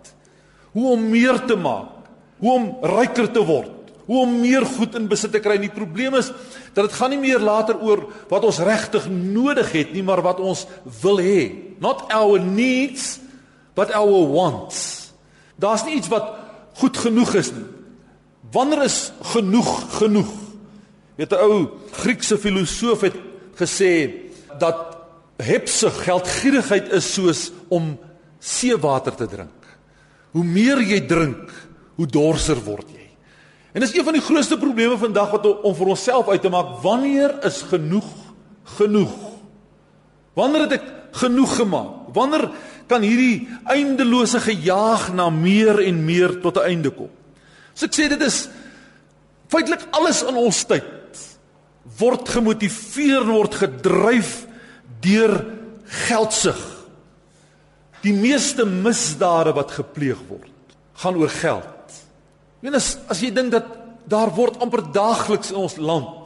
Hoe 0.74 0.92
om 0.96 1.08
meer 1.10 1.38
te 1.46 1.56
maak, 1.56 2.10
hoe 2.42 2.52
om 2.52 2.64
ryker 2.82 3.30
te 3.32 3.42
word, 3.46 3.92
hoe 4.04 4.20
om 4.24 4.40
meer 4.40 4.66
goed 4.68 4.96
in 4.98 5.08
besit 5.08 5.32
te 5.32 5.40
kry. 5.40 5.56
Die 5.60 5.72
probleem 5.72 6.16
is 6.18 6.30
dat 6.74 6.88
dit 6.88 6.96
gaan 6.98 7.14
nie 7.14 7.20
meer 7.22 7.42
later 7.42 7.78
oor 7.80 8.04
wat 8.28 8.44
ons 8.44 8.60
regtig 8.64 9.06
nodig 9.10 9.70
het 9.72 9.94
nie, 9.94 10.04
maar 10.04 10.22
wat 10.24 10.42
ons 10.44 10.66
wil 11.00 11.22
hê. 11.22 11.74
Not 11.80 12.04
our 12.12 12.42
needs, 12.42 13.18
but 13.78 13.94
our 13.96 14.26
wants. 14.34 15.12
Daar's 15.56 15.86
nie 15.86 15.96
iets 16.00 16.10
wat 16.12 16.34
goed 16.80 16.98
genoeg 16.98 17.36
is 17.40 17.52
nie. 17.54 17.66
Wanneer 18.52 18.84
is 18.86 19.12
genoeg 19.34 19.72
genoeg? 19.98 20.32
Weet 21.16 21.32
'n 21.32 21.42
ou 21.46 21.70
Griekse 21.92 22.38
filosoof 22.38 23.00
het 23.00 23.16
gesê 23.54 24.10
dat 24.58 24.96
hebse 25.36 25.90
geldgierigheid 25.90 26.92
is 26.92 27.12
soos 27.14 27.52
om 27.68 27.98
seewater 28.38 29.14
te 29.14 29.26
drink. 29.26 29.63
Hoe 30.34 30.44
meer 30.44 30.82
jy 30.82 31.00
drink, 31.06 31.50
hoe 31.94 32.06
dorser 32.10 32.58
word 32.66 32.90
jy. 32.90 33.06
En 33.74 33.82
dis 33.82 33.94
een 33.94 34.06
van 34.06 34.14
die 34.14 34.22
grootste 34.22 34.58
probleme 34.58 34.98
vandag 34.98 35.32
wat 35.34 35.46
om 35.50 35.74
vir 35.74 35.90
onsself 35.94 36.28
uit 36.30 36.42
te 36.42 36.50
maak, 36.50 36.76
wanneer 36.82 37.38
is 37.46 37.62
genoeg 37.70 38.06
genoeg? 38.76 39.14
Wanneer 40.38 40.66
het 40.66 40.76
ek 40.78 40.86
genoeg 41.22 41.56
gemaak? 41.60 42.10
Wanneer 42.14 42.48
kan 42.90 43.02
hierdie 43.06 43.48
eindelose 43.70 44.40
gejaag 44.42 45.12
na 45.14 45.28
meer 45.30 45.80
en 45.86 46.04
meer 46.06 46.40
tot 46.42 46.58
'n 46.58 46.66
einde 46.70 46.90
kom? 46.90 47.10
So 47.74 47.86
ek 47.86 47.94
sê 47.94 48.08
dit 48.08 48.22
is 48.22 48.48
feitelik 49.48 49.86
alles 49.90 50.22
in 50.22 50.34
ons 50.34 50.64
tyd 50.64 51.18
word 51.98 52.28
gemotiveer 52.28 53.24
word 53.26 53.54
gedryf 53.54 54.46
deur 55.00 55.44
geldsug. 55.84 56.73
Die 58.04 58.12
meeste 58.12 58.66
misdade 58.68 59.54
wat 59.56 59.72
gepleeg 59.72 60.20
word, 60.28 60.52
gaan 61.00 61.16
oor 61.16 61.32
geld. 61.32 61.96
Meen 62.60 62.76
as 62.76 62.98
as 63.08 63.20
jy 63.24 63.32
dink 63.32 63.52
dat 63.54 63.66
daar 64.08 64.32
word 64.36 64.60
amper 64.60 64.84
daagliks 64.92 65.52
in 65.52 65.62
ons 65.64 65.78
land 65.80 66.24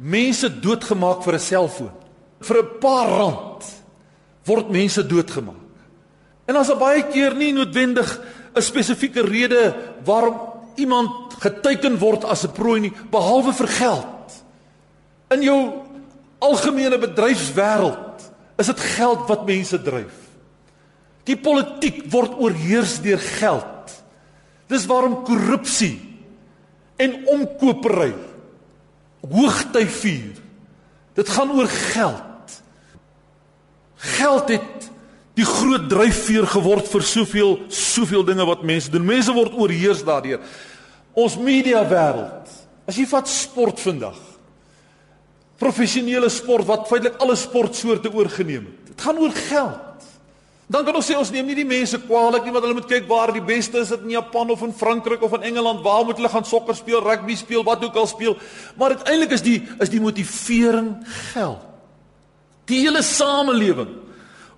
mense 0.00 0.48
doodgemaak 0.48 1.22
vir 1.22 1.34
'n 1.34 1.38
selfoon. 1.38 1.92
Vir 2.40 2.56
'n 2.56 2.78
paar 2.80 3.08
rand 3.08 3.64
word 4.46 4.70
mense 4.70 5.02
doodgemaak. 5.06 5.56
En 6.48 6.56
as 6.56 6.70
'n 6.70 6.78
baie 6.78 7.02
keer 7.02 7.34
nie 7.34 7.52
noodwendig 7.52 8.20
'n 8.54 8.62
spesifieke 8.62 9.22
rede 9.22 9.74
waarom 10.04 10.36
iemand 10.76 11.34
geteken 11.40 11.98
word 11.98 12.24
as 12.24 12.44
'n 12.44 12.52
prooi 12.52 12.80
nie, 12.80 12.92
behalwe 13.10 13.52
vir 13.52 13.68
geld. 13.68 14.44
In 15.30 15.42
jou 15.42 15.72
algemene 16.38 16.98
bedryfswêreld 16.98 18.32
is 18.58 18.66
dit 18.66 18.80
geld 18.80 19.28
wat 19.28 19.46
mense 19.46 19.82
dryf. 19.82 20.29
Die 21.28 21.36
politiek 21.36 22.04
word 22.12 22.38
oorheers 22.40 22.98
deur 23.04 23.20
geld. 23.40 23.94
Dis 24.70 24.86
waarom 24.88 25.20
korrupsie 25.26 25.98
en 27.00 27.16
omkopery 27.28 28.12
hoogty 29.20 29.84
vier. 29.86 30.38
Dit 31.18 31.28
gaan 31.28 31.52
oor 31.52 31.68
geld. 31.68 32.56
Geld 34.00 34.48
het 34.48 34.88
die 35.36 35.44
groot 35.46 35.88
dryfveer 35.90 36.46
geword 36.48 36.88
vir 36.90 37.04
soveel 37.04 37.54
soveel 37.72 38.24
dinge 38.26 38.46
wat 38.48 38.64
mense 38.66 38.90
doen. 38.92 39.06
Mense 39.06 39.32
word 39.36 39.56
oorheers 39.56 40.02
daardeur. 40.06 40.40
Ons 41.16 41.36
media 41.40 41.82
wêreld. 41.88 42.48
As 42.88 42.98
jy 42.98 43.06
vat 43.10 43.28
sport 43.28 43.80
vandag. 43.82 44.18
Professionele 45.60 46.30
sport 46.32 46.68
wat 46.68 46.88
feitelik 46.88 47.20
alle 47.20 47.36
sportsoorte 47.36 48.12
oorgeneem 48.12 48.70
het. 48.70 48.92
Dit 48.94 49.04
gaan 49.04 49.20
oor 49.20 49.36
geld. 49.36 49.89
Dan 50.70 50.84
kan 50.86 50.94
ons 50.94 51.08
sê 51.10 51.16
ons 51.18 51.30
neem 51.34 51.48
nie 51.50 51.56
die 51.58 51.66
mense 51.66 51.98
kwaadlik 52.04 52.44
nie 52.46 52.52
want 52.54 52.62
hulle 52.62 52.76
moet 52.78 52.90
kyk 52.90 53.08
waar 53.10 53.32
die 53.34 53.42
beste 53.42 53.80
is 53.82 53.88
dit 53.90 54.04
in 54.06 54.12
Japan 54.14 54.52
of 54.54 54.60
in 54.62 54.74
Frankryk 54.76 55.22
of 55.26 55.32
in 55.40 55.48
Engeland 55.48 55.82
waar 55.82 56.04
moet 56.06 56.20
hulle 56.20 56.30
gaan 56.30 56.46
sokker 56.46 56.76
speel, 56.78 57.00
rugby 57.02 57.34
speel, 57.34 57.64
wat 57.66 57.82
ook 57.82 57.96
al 57.98 58.06
speel. 58.06 58.36
Maar 58.78 58.94
uiteindelik 58.94 59.34
is 59.34 59.42
die 59.42 59.56
is 59.82 59.90
die 59.90 60.02
motivering 60.02 60.92
geld. 61.32 61.66
Die 62.70 62.84
hele 62.84 63.02
samelewing 63.02 63.96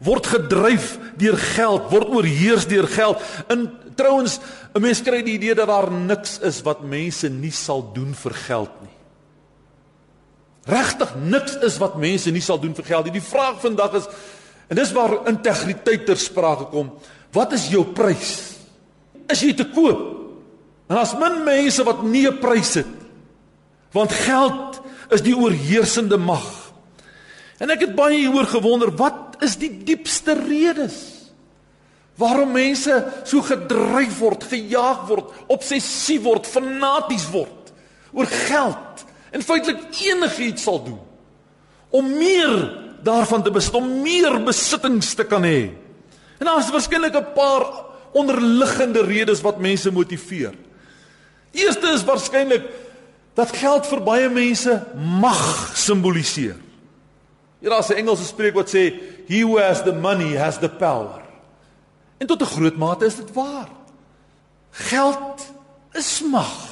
word 0.05 0.27
gedryf 0.27 0.98
deur 1.16 1.38
geld, 1.38 1.88
word 1.94 2.11
oorheers 2.12 2.66
deur 2.68 2.88
geld. 2.90 3.22
In 3.55 3.70
trouens, 3.96 4.40
'n 4.75 4.83
mens 4.83 5.01
kry 5.01 5.22
die 5.22 5.38
idee 5.38 5.55
dat 5.55 5.68
daar 5.68 5.90
niks 5.90 6.38
is 6.40 6.61
wat 6.62 6.83
mense 6.83 7.29
nie 7.29 7.53
sal 7.53 7.92
doen 7.94 8.14
vir 8.14 8.35
geld 8.35 8.75
nie. 8.83 8.96
Regtig 10.66 11.14
niks 11.16 11.57
is 11.62 11.79
wat 11.79 11.96
mense 11.96 12.31
nie 12.31 12.40
sal 12.40 12.59
doen 12.59 12.75
vir 12.75 12.85
geld 12.85 13.05
nie. 13.05 13.12
Die 13.12 13.31
vraag 13.31 13.61
vandag 13.61 13.94
is 13.94 14.09
En 14.68 14.77
dis 14.77 14.92
waar 14.92 15.29
integriteit 15.31 16.07
ter 16.07 16.18
sprake 16.18 16.68
kom. 16.72 16.92
Wat 17.33 17.53
is 17.53 17.68
jou 17.72 17.85
prys? 17.94 18.33
Is 19.33 19.40
jy 19.40 19.55
te 19.57 19.68
koop? 19.72 20.09
En 20.90 20.98
as 21.01 21.14
min 21.16 21.42
mense 21.44 21.85
wat 21.85 22.03
nie 22.03 22.27
'n 22.29 22.38
prys 22.38 22.75
het. 22.75 22.94
Want 23.92 24.12
geld 24.12 24.81
is 25.11 25.22
die 25.22 25.37
oorheersende 25.37 26.16
mag. 26.16 26.72
En 27.59 27.70
ek 27.70 27.81
het 27.81 27.94
baie 27.94 28.18
hieroor 28.18 28.46
gewonder, 28.46 28.90
wat 28.96 29.37
is 29.40 29.57
die 29.57 29.85
diepste 29.85 30.35
redes 30.35 31.12
waarom 32.20 32.53
mense 32.53 32.92
so 33.25 33.40
gedryf 33.40 34.18
word, 34.18 34.44
gejaag 34.44 35.07
word, 35.09 35.31
obsessief 35.53 36.22
word, 36.22 36.46
fanaties 36.46 37.25
word 37.33 37.72
oor 38.12 38.27
geld 38.27 39.05
en 39.33 39.42
feitelik 39.42 39.88
enigiets 40.05 40.62
sal 40.62 40.83
doen 40.85 41.01
om 41.90 42.11
meer 42.18 42.82
daarvan 43.03 43.43
te 43.43 43.51
besit 43.51 43.75
om 43.75 44.03
meer 44.03 44.38
besittings 44.45 45.15
te 45.15 45.25
kan 45.25 45.43
hê. 45.43 45.71
En 46.38 46.47
daar 46.47 46.59
is 46.59 46.71
waarskynlik 46.71 47.15
'n 47.15 47.33
paar 47.35 47.67
onderliggende 48.12 49.03
redes 49.05 49.41
wat 49.41 49.59
mense 49.59 49.93
motiveer. 49.93 50.55
Die 51.51 51.65
eerste 51.65 51.93
is 51.93 52.05
waarskynlik 52.05 52.65
dat 53.35 53.57
geld 53.57 53.87
vir 53.87 54.03
baie 54.03 54.29
mense 54.29 54.83
mag 55.21 55.73
simboliseer. 55.77 56.57
Hier 57.61 57.71
daar's 57.71 57.91
'n 57.91 57.97
Engelse 58.03 58.25
spreekwoord 58.25 58.69
sê 58.69 59.01
he 59.29 59.43
who 59.43 59.59
has 59.59 59.83
the 59.83 59.93
money 59.93 60.37
has 60.37 60.59
the 60.59 60.69
power. 60.69 61.23
En 62.19 62.27
tot 62.27 62.43
'n 62.43 62.55
groot 62.55 62.77
mate 62.77 63.07
is 63.07 63.17
dit 63.17 63.33
waar. 63.33 63.69
Geld 64.71 65.53
is 65.93 66.21
mag. 66.31 66.72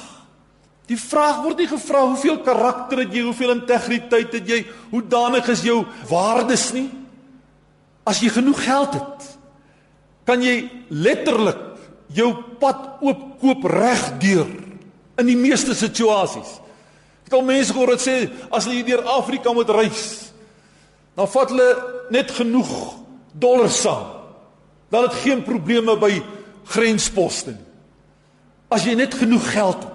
Die 0.89 0.97
vraag 0.99 1.43
word 1.43 1.61
nie 1.61 1.69
gevra 1.69 2.05
hoeveel 2.07 2.39
karakter 2.45 3.03
het 3.03 3.13
jy, 3.13 3.25
hoeveel 3.27 3.53
integriteit 3.53 4.33
het 4.33 4.49
jy, 4.49 4.63
hoe 4.91 5.03
danig 5.07 5.47
is 5.53 5.63
jou 5.65 5.81
waardes 6.09 6.71
nie. 6.75 6.87
As 8.07 8.19
jy 8.23 8.31
genoeg 8.33 8.63
geld 8.65 8.97
het, 8.97 9.27
kan 10.25 10.41
jy 10.43 10.65
letterlik 10.89 11.61
jou 12.15 12.31
pad 12.59 13.01
oopkoop 13.01 13.67
regdeur 13.71 14.49
in 15.21 15.29
die 15.29 15.37
meeste 15.39 15.75
situasies. 15.77 16.57
Ek 17.21 17.29
het 17.29 17.37
al 17.37 17.47
mense 17.47 17.73
gehoor 17.73 17.93
wat 17.93 18.03
sê 18.03 18.17
as 18.51 18.67
hulle 18.67 18.83
deur 18.87 19.05
Afrika 19.13 19.53
moet 19.55 19.69
reis, 19.71 20.33
dan 21.15 21.29
vat 21.29 21.53
hulle 21.53 21.69
net 22.11 22.31
genoeg 22.35 22.71
dollars 23.31 23.81
saam. 23.83 24.17
Dan 24.91 25.07
het 25.07 25.21
geen 25.23 25.43
probleme 25.45 25.95
by 25.99 26.17
grensposte 26.73 27.53
nie. 27.53 27.67
As 28.71 28.83
jy 28.87 28.95
net 28.99 29.15
genoeg 29.15 29.45
geld 29.53 29.83
het. 29.85 29.90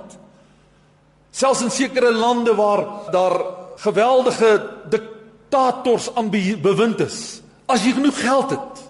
Selfs 1.36 1.66
in 1.66 1.72
sekere 1.74 2.12
lande 2.16 2.54
waar 2.56 3.10
daar 3.12 3.36
geweldige 3.76 4.70
diktators 4.88 6.08
aan 6.14 6.30
bewind 6.30 7.00
is. 7.04 7.42
As 7.68 7.84
jy 7.84 7.92
genoeg 7.98 8.20
geld 8.20 8.54
het, 8.54 8.84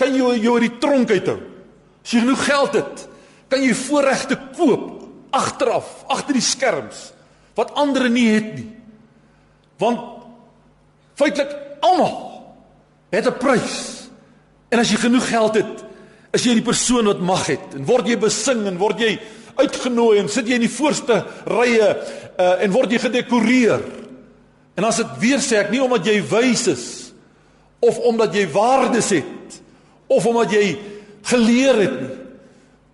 kan 0.00 0.14
jy 0.14 0.40
jou 0.42 0.56
uit 0.56 0.66
die 0.66 0.78
tronk 0.82 1.12
uithou. 1.14 1.38
As 2.02 2.14
jy 2.14 2.24
genoeg 2.24 2.42
geld 2.48 2.78
het, 2.80 3.04
kan 3.52 3.62
jy 3.62 3.74
voorregte 3.86 4.38
koop 4.56 5.04
agteraf, 5.36 6.02
agter 6.10 6.38
die 6.38 6.44
skerms 6.44 7.10
wat 7.56 7.72
ander 7.78 8.08
nie 8.12 8.26
het 8.34 8.50
nie. 8.58 8.68
Want 9.80 10.00
feitelik 11.16 11.54
almal 11.80 12.42
het 13.14 13.26
'n 13.26 13.38
prys. 13.38 14.08
En 14.68 14.78
as 14.78 14.90
jy 14.90 14.96
genoeg 14.96 15.28
geld 15.28 15.54
het, 15.54 15.84
is 16.32 16.44
jy 16.44 16.54
die 16.54 16.66
persoon 16.66 17.04
wat 17.04 17.20
mag 17.20 17.46
het 17.46 17.74
en 17.74 17.84
word 17.84 18.08
jy 18.08 18.18
besing 18.18 18.66
en 18.66 18.78
word 18.78 18.98
jy 18.98 19.20
uitgenooi 19.56 20.20
en 20.20 20.28
sit 20.32 20.48
jy 20.48 20.58
in 20.58 20.66
die 20.66 20.72
voorste 20.72 21.20
rye 21.48 21.88
uh, 21.88 22.62
en 22.62 22.74
word 22.74 22.92
jy 22.92 23.00
gedekoreer. 23.06 23.82
En 24.76 24.84
as 24.84 25.00
dit 25.00 25.16
weer 25.22 25.42
sê 25.42 25.60
ek 25.62 25.72
nie 25.72 25.82
omdat 25.82 26.06
jy 26.08 26.20
wys 26.30 26.66
is 26.72 26.86
of 27.84 27.98
omdat 28.08 28.34
jy 28.36 28.46
waardes 28.52 29.10
het 29.16 29.60
of 30.12 30.26
omdat 30.28 30.52
jy 30.54 30.76
geleer 31.26 31.80
het 31.82 31.96
nie, 32.00 32.16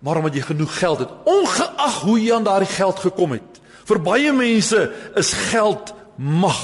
maar 0.03 0.19
omdat 0.19 0.35
jy 0.35 0.43
genoeg 0.47 0.77
geld 0.79 1.03
het, 1.05 1.11
ongeag 1.29 1.99
hoe 2.03 2.17
jy 2.19 2.33
aan 2.35 2.47
daardie 2.47 2.71
geld 2.73 2.99
gekom 2.99 3.35
het. 3.37 3.59
Vir 3.87 3.99
baie 4.03 4.33
mense 4.35 4.79
is 5.19 5.31
geld 5.51 5.93
mag. 6.17 6.63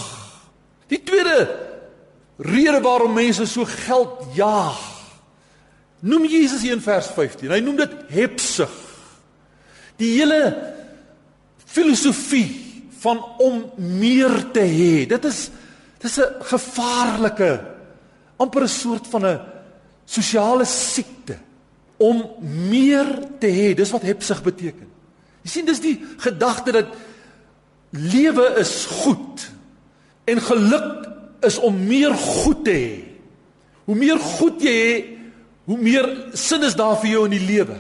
Die 0.92 1.00
tweede 1.04 1.46
rede 2.40 2.82
waarom 2.84 3.14
mense 3.16 3.46
so 3.48 3.68
geld 3.68 4.36
jaag, 4.36 4.80
noem 6.00 6.26
Jesus 6.32 6.64
hier 6.64 6.78
in 6.78 6.84
vers 6.84 7.08
15. 7.16 7.52
Hy 7.52 7.60
noem 7.64 7.82
dit 7.82 7.96
hebsug. 8.16 8.89
Die 10.00 10.14
hele 10.16 10.42
filosofie 11.70 12.48
van 13.04 13.20
om 13.40 13.64
meer 13.78 14.52
te 14.56 14.64
hê. 14.64 15.06
Dit 15.08 15.26
is 15.26 15.50
dis 16.00 16.18
'n 16.20 16.44
gevaarlike 16.44 17.60
amper 18.38 18.64
'n 18.64 18.68
soort 18.68 19.08
van 19.08 19.26
'n 19.26 19.40
sosiale 20.06 20.66
siekte 20.66 21.38
om 21.98 22.24
meer 22.70 23.08
te 23.40 23.48
hê. 23.48 23.76
Dis 23.76 23.92
wat 23.92 24.02
hebsug 24.02 24.44
beteken. 24.44 24.88
Jy 25.44 25.50
sien 25.50 25.66
dis 25.66 25.80
die 25.80 26.00
gedagte 26.18 26.72
dat 26.72 26.88
lewe 27.90 28.56
is 28.60 28.86
goed 28.86 29.52
en 30.26 30.42
geluk 30.42 31.08
is 31.42 31.58
om 31.58 31.88
meer 31.88 32.14
goed 32.14 32.66
te 32.66 32.72
hê. 32.72 33.04
Hoe 33.86 33.96
meer 33.96 34.20
goed 34.20 34.62
jy 34.62 34.76
het, 34.94 35.06
hoe 35.66 35.78
meer 35.78 36.06
sin 36.34 36.64
is 36.64 36.76
daar 36.76 36.98
vir 37.02 37.10
jou 37.10 37.24
in 37.26 37.36
die 37.38 37.46
lewe. 37.46 37.78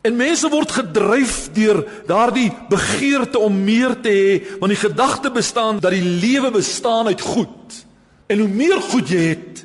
En 0.00 0.16
mense 0.16 0.48
word 0.48 0.72
gedryf 0.72 1.50
deur 1.52 1.82
daardie 2.08 2.48
begeerte 2.70 3.38
om 3.38 3.56
meer 3.64 3.98
te 4.00 4.12
hê, 4.12 4.36
want 4.60 4.72
die 4.72 4.80
gedagte 4.80 5.32
bestaan 5.32 5.80
dat 5.82 5.92
die 5.92 6.04
lewe 6.04 6.50
bestaan 6.54 7.10
uit 7.12 7.20
goed. 7.20 7.82
En 8.30 8.40
hoe 8.40 8.48
meer 8.48 8.80
goed 8.80 9.12
jy 9.12 9.26
het, 9.34 9.64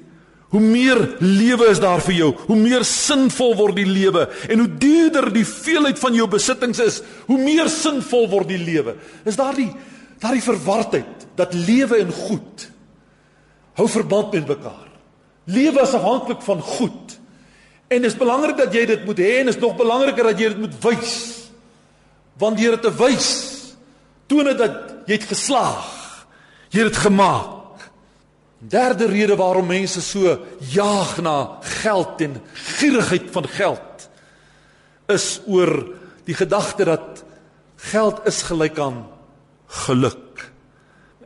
hoe 0.52 0.62
meer 0.63 1.00
lewe 1.19 1.69
is 1.71 1.80
daar 1.84 2.04
vir 2.04 2.15
jou, 2.17 2.30
hoe 2.48 2.58
meer 2.60 2.84
sinvol 2.88 3.56
word 3.60 3.80
die 3.80 3.88
lewe 3.88 4.28
en 4.50 4.62
hoe 4.63 4.69
duurder 4.80 5.28
die 5.36 5.45
veelheid 5.48 6.00
van 6.00 6.15
jou 6.15 6.28
besittings 6.32 6.80
is, 6.84 7.02
hoe 7.28 7.39
meer 7.39 7.71
sinvol 7.71 8.28
word 8.32 8.52
die 8.52 8.62
lewe. 8.62 8.95
Is 9.28 9.39
daardie 9.39 9.71
daardie 10.24 10.45
verwardheid 10.45 11.26
dat 11.36 11.54
lewe 11.54 12.00
en 12.00 12.12
goed 12.15 12.69
hou 13.76 13.88
verband 13.91 14.32
met 14.32 14.48
mekaar. 14.48 14.88
Lewe 15.52 15.84
is 15.84 15.93
afhanklik 15.93 16.41
van 16.45 16.62
goed. 16.63 17.17
En 17.88 18.02
dit 18.02 18.12
is 18.12 18.17
belangrik 18.17 18.58
dat 18.58 18.74
jy 18.74 18.86
dit 18.89 19.04
moet 19.06 19.19
hê 19.21 19.34
en 19.41 19.52
is 19.52 19.60
nog 19.62 19.76
belangriker 19.78 20.32
dat 20.32 20.39
jy 20.39 20.54
dit 20.56 20.62
moet 20.63 20.78
wys. 20.82 21.15
Want 22.41 22.58
deur 22.58 22.76
dit 22.76 22.86
te 22.88 22.93
wys, 22.98 23.30
toon 24.28 24.50
dit 24.50 24.58
dat 24.58 24.80
jy 25.06 25.19
het 25.19 25.28
geslaag. 25.30 25.91
Jy 26.74 26.82
het 26.82 26.89
dit 26.91 27.04
gemaak. 27.06 27.84
Derde 28.65 29.06
rede 29.12 29.36
waarom 29.38 29.67
mense 29.69 30.02
so 30.02 30.34
jaag 30.74 31.19
na 31.21 31.60
geld 31.84 32.24
en 32.26 32.39
gierigheid 32.80 33.30
van 33.32 33.48
geld 33.54 34.08
is 35.13 35.28
oor 35.45 35.69
die 36.26 36.34
gedagte 36.34 36.88
dat 36.88 37.21
geld 37.91 38.24
is 38.26 38.41
gelyk 38.48 38.80
aan 38.82 39.04
geluk. 39.86 40.48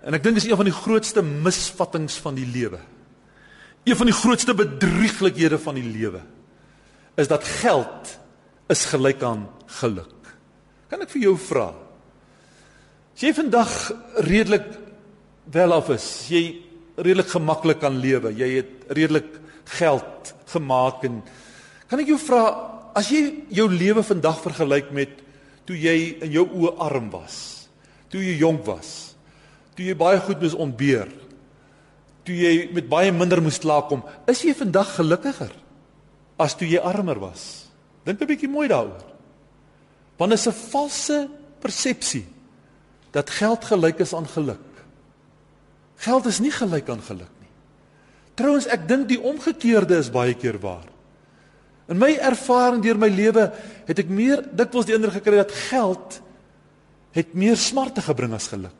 En 0.03 0.17
ek 0.17 0.25
dink 0.25 0.35
dis 0.35 0.49
een 0.49 0.59
van 0.59 0.67
die 0.67 0.75
grootste 0.75 1.23
misvattings 1.23 2.19
van 2.19 2.35
die 2.35 2.47
lewe. 2.49 2.81
Een 3.87 3.95
van 3.95 4.11
die 4.11 4.17
grootste 4.17 4.57
bedrieglikhede 4.57 5.61
van 5.63 5.79
die 5.79 5.87
lewe 5.87 6.19
is 7.19 7.27
dat 7.27 7.43
geld 7.43 8.15
is 8.71 8.85
gelyk 8.91 9.23
aan 9.25 9.47
geluk. 9.79 10.31
Kan 10.89 11.03
ek 11.03 11.11
vir 11.13 11.25
jou 11.27 11.35
vra? 11.41 11.67
As 13.13 13.25
jy 13.25 13.33
vandag 13.35 13.73
redelik 14.23 14.67
welaf 15.51 15.91
is, 15.93 16.07
jy 16.31 16.43
redelik 16.99 17.31
gemaklik 17.33 17.81
kan 17.83 17.99
lewe, 17.99 18.31
jy 18.37 18.49
het 18.61 18.91
redelik 18.95 19.29
geld 19.79 20.33
gemaak 20.53 21.03
en 21.05 21.19
kan 21.89 22.01
ek 22.01 22.09
jou 22.13 22.19
vra 22.21 22.43
as 22.97 23.09
jy 23.11 23.21
jou 23.53 23.67
lewe 23.71 24.01
vandag 24.05 24.39
vergelyk 24.43 24.89
met 24.95 25.11
toe 25.67 25.77
jy 25.77 25.95
in 26.25 26.31
jou 26.33 26.45
oë 26.47 26.75
arm 26.81 27.09
was, 27.13 27.67
toe 28.09 28.21
jy 28.23 28.39
jonk 28.39 28.63
was, 28.65 29.13
toe 29.77 29.85
jy 29.85 29.95
baie 29.97 30.17
goed 30.25 30.41
moes 30.41 30.55
ontbeer, 30.57 31.11
toe 32.25 32.35
jy 32.35 32.53
met 32.73 32.89
baie 32.89 33.11
minder 33.13 33.41
moes 33.43 33.59
klaarkom, 33.61 34.01
is 34.29 34.41
jy 34.45 34.55
vandag 34.57 34.95
gelukkiger 34.97 35.53
as 36.39 36.55
toe 36.55 36.67
jy 36.67 36.79
armer 36.79 37.19
was? 37.19 37.67
Dink 38.07 38.21
'n 38.21 38.27
bietjie 38.27 38.49
mooi 38.49 38.67
daaroor. 38.67 39.03
Want 40.17 40.33
is 40.33 40.47
'n 40.47 40.55
valse 40.71 41.29
persepsie 41.59 42.25
dat 43.11 43.29
geld 43.29 43.65
gelyk 43.65 43.99
is 43.99 44.13
aan 44.13 44.27
geluk. 44.27 44.65
Geld 45.95 46.25
is 46.25 46.39
nie 46.39 46.51
gelyk 46.51 46.89
aan 46.89 47.01
geluk 47.01 47.33
nie. 47.39 47.51
Trouwens, 48.35 48.67
ek 48.67 48.87
dink 48.87 49.07
die 49.07 49.19
omgekeerde 49.19 49.97
is 49.97 50.11
baie 50.11 50.33
keer 50.33 50.59
waar. 50.59 50.87
In 51.89 51.97
my 51.97 52.13
ervaring 52.21 52.83
deur 52.83 52.97
my 52.97 53.09
lewe 53.09 53.51
het 53.85 53.99
ek 53.99 54.09
meer 54.09 54.43
dikwels 54.55 54.85
die 54.85 54.95
indruk 54.95 55.13
gekry 55.13 55.41
dat 55.41 55.51
geld 55.51 56.21
het 57.11 57.33
meer 57.33 57.57
smarte 57.57 58.01
gebring 58.01 58.33
as 58.33 58.47
geluk. 58.47 58.77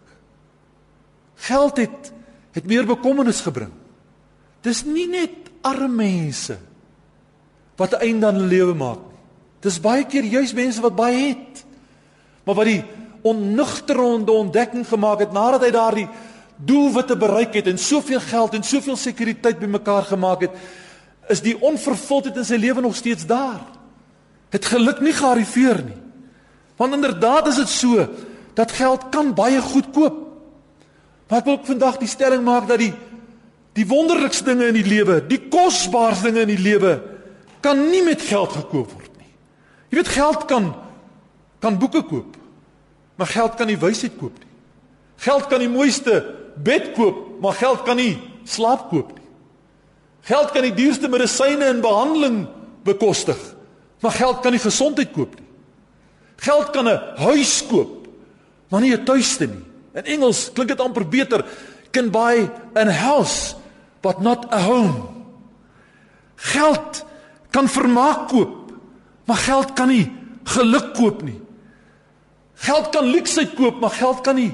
Geld 1.35 1.77
het 1.77 2.13
het 2.53 2.65
meer 2.65 2.85
bekommernis 2.85 3.41
gebring. 3.41 3.71
Dis 4.61 4.83
nie 4.85 5.07
net 5.07 5.49
arme 5.61 5.87
mense 6.05 6.57
wat 7.79 7.95
'n 7.95 8.03
einde 8.03 8.25
aan 8.25 8.35
hulle 8.35 8.47
lewe 8.47 8.73
maak 8.73 8.99
nie. 9.07 9.19
Dis 9.59 9.79
baie 9.79 10.05
keer 10.05 10.23
juis 10.23 10.53
mense 10.53 10.81
wat 10.81 10.95
baie 10.95 11.27
het. 11.27 11.63
Maar 12.43 12.55
wat 12.55 12.65
die 12.65 12.83
onnugterende 13.21 14.31
ontdekking 14.31 14.87
gemaak 14.87 15.19
het 15.19 15.31
nadat 15.31 15.63
hy 15.63 15.71
daardie 15.71 16.07
doelwitte 16.55 17.15
bereik 17.17 17.53
het 17.53 17.67
en 17.67 17.77
soveel 17.77 18.19
geld 18.19 18.53
en 18.53 18.63
soveel 18.63 18.95
sekuriteit 18.95 19.59
bymekaar 19.59 20.03
gemaak 20.03 20.41
het, 20.41 20.51
is 21.29 21.41
die 21.41 21.55
onvervuldheid 21.61 22.35
in 22.35 22.45
sy 22.45 22.57
lewe 22.59 22.81
nog 22.81 22.95
steeds 22.95 23.25
daar. 23.25 23.61
Het 24.49 24.65
geluk 24.65 24.99
nie 24.99 25.13
gearriveer 25.13 25.83
nie. 25.85 25.99
Want 26.75 26.93
inderdaad 26.93 27.47
is 27.47 27.55
dit 27.55 27.69
so 27.69 28.07
dat 28.53 28.71
geld 28.71 29.09
kan 29.09 29.33
baie 29.33 29.61
goed 29.61 29.91
koop. 29.93 30.17
Maar 31.29 31.39
ek 31.39 31.45
wil 31.45 31.59
vandag 31.63 31.99
die 32.01 32.09
stelling 32.09 32.43
maak 32.43 32.67
dat 32.67 32.81
die 32.81 32.93
die 33.77 33.85
wonderlikste 33.87 34.49
dinge 34.49 34.71
in 34.73 34.75
die 34.75 34.87
lewe, 34.87 35.21
die 35.29 35.39
kosbaarste 35.47 36.31
dinge 36.31 36.41
in 36.41 36.51
die 36.51 36.63
lewe 36.63 36.97
kan 37.61 37.89
nie 37.89 38.03
met 38.03 38.21
geld 38.21 38.51
gekoop 38.51 38.91
word 38.91 39.17
nie. 39.17 39.31
Jy 39.89 40.01
weet 40.01 40.13
geld 40.15 40.45
kan 40.45 40.73
kan 41.59 41.75
boeke 41.79 42.01
koop. 42.07 42.37
Maar 43.19 43.27
geld 43.27 43.55
kan 43.59 43.67
nie 43.67 43.79
wysheid 43.79 44.15
koop 44.15 44.35
nie. 44.39 44.47
Geld 45.19 45.49
kan 45.51 45.59
die 45.59 45.71
mooiste 45.71 46.21
bed 46.63 46.93
koop, 46.95 47.41
maar 47.43 47.57
geld 47.59 47.83
kan 47.83 47.99
nie 47.99 48.13
slaap 48.47 48.87
koop 48.91 49.11
nie. 49.11 49.25
Geld 50.29 50.53
kan 50.55 50.63
die 50.63 50.75
duurste 50.75 51.09
medisyne 51.11 51.67
en 51.67 51.81
behandeling 51.83 52.39
bekostig, 52.87 53.39
maar 53.99 54.15
geld 54.15 54.39
kan 54.43 54.55
nie 54.55 54.63
gesondheid 54.63 55.11
koop 55.15 55.35
nie. 55.35 55.47
Geld 56.39 56.71
kan 56.71 56.87
'n 56.87 56.99
huis 57.17 57.63
koop, 57.67 58.07
maar 58.69 58.81
nie 58.81 58.95
'n 58.95 59.05
tuiste 59.05 59.47
nie. 59.47 59.65
In 59.93 60.05
Engels 60.05 60.49
klink 60.53 60.69
dit 60.69 60.79
amper 60.79 61.07
beter, 61.07 61.45
can 61.91 62.09
buy 62.09 62.49
a 62.75 62.91
house 62.91 63.55
but 64.01 64.21
not 64.21 64.45
a 64.53 64.61
home. 64.61 65.03
Geld 66.35 67.05
kan 67.51 67.69
vermaak 67.69 68.27
koop, 68.29 68.71
maar 69.25 69.41
geld 69.45 69.73
kan 69.77 69.89
nie 69.91 70.05
geluk 70.49 70.93
koop 70.97 71.21
nie. 71.25 71.37
Geld 72.65 72.89
kan 72.93 73.07
luksheid 73.07 73.53
koop, 73.57 73.79
maar 73.81 73.93
geld 73.95 74.23
kan 74.25 74.35
nie 74.35 74.51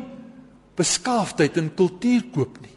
beskaafdheid 0.75 1.58
en 1.58 1.71
kultuur 1.75 2.25
koop 2.36 2.60
nie. 2.62 2.73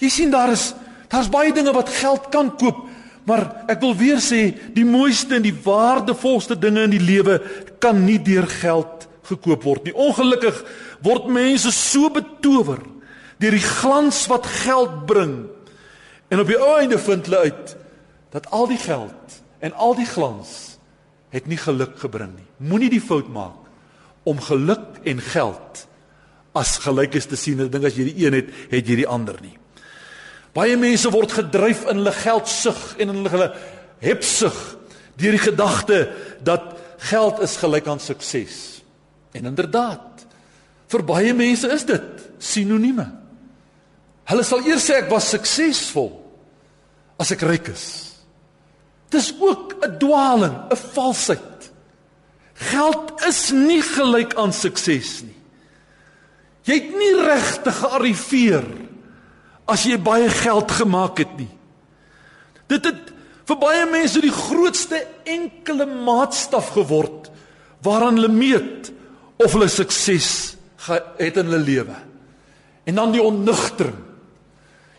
Jy 0.00 0.10
sien 0.12 0.32
daar 0.32 0.52
is 0.54 0.70
daar's 1.10 1.30
baie 1.30 1.50
dinge 1.52 1.72
wat 1.74 1.90
geld 1.90 2.28
kan 2.30 2.52
koop, 2.54 2.84
maar 3.26 3.42
ek 3.70 3.80
wil 3.82 3.96
weer 3.98 4.20
sê 4.22 4.52
die 4.74 4.86
mooiste 4.86 5.34
en 5.36 5.44
die 5.44 5.56
waardevolste 5.64 6.54
dinge 6.58 6.86
in 6.86 6.94
die 6.94 7.02
lewe 7.02 7.40
kan 7.82 7.98
nie 8.06 8.20
deur 8.22 8.46
geld 8.60 9.08
gekoop 9.26 9.66
word 9.66 9.88
nie. 9.88 9.94
Ongelukkig 9.94 10.62
word 11.04 11.26
mense 11.30 11.72
so 11.74 12.10
betower 12.14 12.80
deur 13.40 13.56
die 13.56 13.66
glans 13.80 14.22
wat 14.30 14.46
geld 14.62 15.04
bring. 15.10 15.34
En 16.30 16.42
op 16.42 16.50
die 16.50 16.58
einde 16.60 16.98
vind 17.02 17.26
hulle 17.26 17.50
uit 17.50 17.76
dat 18.30 18.50
al 18.54 18.68
die 18.70 18.78
geld 18.78 19.40
en 19.60 19.72
al 19.76 19.94
die 19.98 20.08
glans 20.08 20.78
het 21.30 21.46
nie 21.46 21.58
geluk 21.60 21.98
gebring 22.00 22.32
nie. 22.34 22.48
Moenie 22.58 22.90
die 22.90 23.02
fout 23.02 23.28
maak 23.30 23.68
om 24.28 24.40
geluk 24.42 25.00
en 25.08 25.22
geld 25.22 25.84
as 26.56 26.78
gelyk 26.82 27.14
is 27.20 27.28
te 27.30 27.38
sien. 27.38 27.60
Ek 27.62 27.70
dink 27.72 27.86
as 27.86 27.96
jy 27.96 28.10
die 28.10 28.26
een 28.26 28.36
het, 28.40 28.50
het 28.72 28.88
jy 28.88 29.02
die 29.02 29.08
ander 29.08 29.38
nie. 29.42 29.54
Baie 30.56 30.74
mense 30.80 31.10
word 31.14 31.32
gedryf 31.36 31.84
in 31.86 32.00
hulle 32.00 32.14
geldsug 32.16 32.80
en 32.98 33.14
in 33.14 33.30
hulle 33.30 33.52
hebsug 34.02 34.58
deur 35.20 35.36
die 35.36 35.42
gedagte 35.42 35.98
dat 36.42 36.72
geld 37.10 37.40
is 37.44 37.56
gelyk 37.60 37.86
aan 37.92 38.00
sukses. 38.02 38.80
En 39.36 39.46
inderdaad, 39.52 40.24
vir 40.90 41.04
baie 41.06 41.34
mense 41.36 41.68
is 41.70 41.84
dit 41.86 42.24
sinonieme. 42.42 43.06
Hulle 44.30 44.44
sal 44.46 44.64
eers 44.66 44.86
sê 44.88 44.98
ek 45.00 45.10
was 45.12 45.30
suksesvol 45.30 46.10
as 47.20 47.30
ek 47.34 47.44
ryk 47.46 47.70
is. 47.74 48.09
Dis 49.10 49.34
ook 49.38 49.74
'n 49.80 49.98
dwaaling, 49.98 50.56
'n 50.70 50.76
valsheid. 50.76 51.72
Geld 52.54 53.22
is 53.26 53.50
nie 53.50 53.82
gelyk 53.82 54.34
aan 54.34 54.52
sukses 54.52 55.22
nie. 55.22 55.36
Jy 56.62 56.74
het 56.74 56.90
nie 56.94 57.14
regtig 57.24 57.76
gearriveer 57.76 58.66
as 59.64 59.84
jy 59.84 59.96
baie 59.98 60.28
geld 60.28 60.70
gemaak 60.70 61.18
het 61.18 61.32
nie. 61.38 61.50
Dit 62.68 62.84
het 62.84 63.12
vir 63.48 63.58
baie 63.58 63.86
mense 63.90 64.20
die 64.20 64.34
grootste 64.34 65.06
enkele 65.24 65.86
maatstaf 65.86 66.70
geword 66.76 67.30
waaraan 67.82 68.20
hulle 68.20 68.28
meet 68.28 68.92
of 69.40 69.52
hulle 69.52 69.68
sukses 69.68 70.56
het 71.18 71.36
in 71.36 71.48
hulle 71.48 71.64
lewe. 71.64 71.96
En 72.84 72.94
dan 72.94 73.12
die 73.12 73.22
onnugtering. 73.22 73.96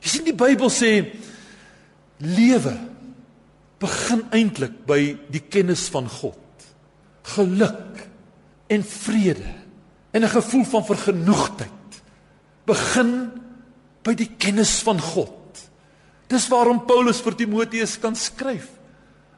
Jy 0.02 0.10
sien 0.10 0.26
die 0.26 0.38
Bybel 0.38 0.70
sê 0.74 1.06
lewe 2.18 2.74
begin 3.82 4.24
eintlik 4.32 4.86
by 4.86 5.16
die 5.34 5.42
kennis 5.42 5.88
van 5.90 6.10
God 6.10 6.38
geluk 7.36 8.06
en 8.72 8.84
vrede 8.84 9.54
en 10.12 10.24
'n 10.24 10.36
gevoel 10.36 10.66
van 10.66 10.86
vergenoegdheid 10.86 12.02
begin 12.66 13.32
by 14.04 14.14
die 14.14 14.30
kennis 14.38 14.82
van 14.82 15.00
God. 15.02 15.70
Dis 16.28 16.48
waarom 16.48 16.86
Paulus 16.86 17.22
vir 17.22 17.36
Timoteus 17.36 18.00
kan 18.00 18.16
skryf 18.16 18.70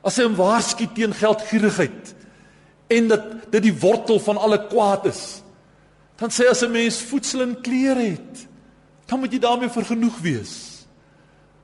as 0.03 0.17
hy 0.17 0.23
hom 0.23 0.35
waarsku 0.35 0.87
teen 0.93 1.13
geldgierigheid 1.13 2.15
en 2.91 3.07
dat 3.07 3.51
dit 3.51 3.63
die 3.63 3.79
wortel 3.79 4.19
van 4.19 4.37
alle 4.37 4.67
kwaad 4.67 5.05
is. 5.05 5.41
Dan 6.19 6.29
sê 6.29 6.49
as 6.49 6.61
'n 6.61 6.71
mens 6.71 7.01
voedsel 7.01 7.41
en 7.41 7.61
klere 7.61 8.03
het, 8.03 8.47
dan 9.05 9.19
moet 9.19 9.31
jy 9.31 9.39
daarmee 9.39 9.69
vergenoeg 9.69 10.19
wees. 10.19 10.72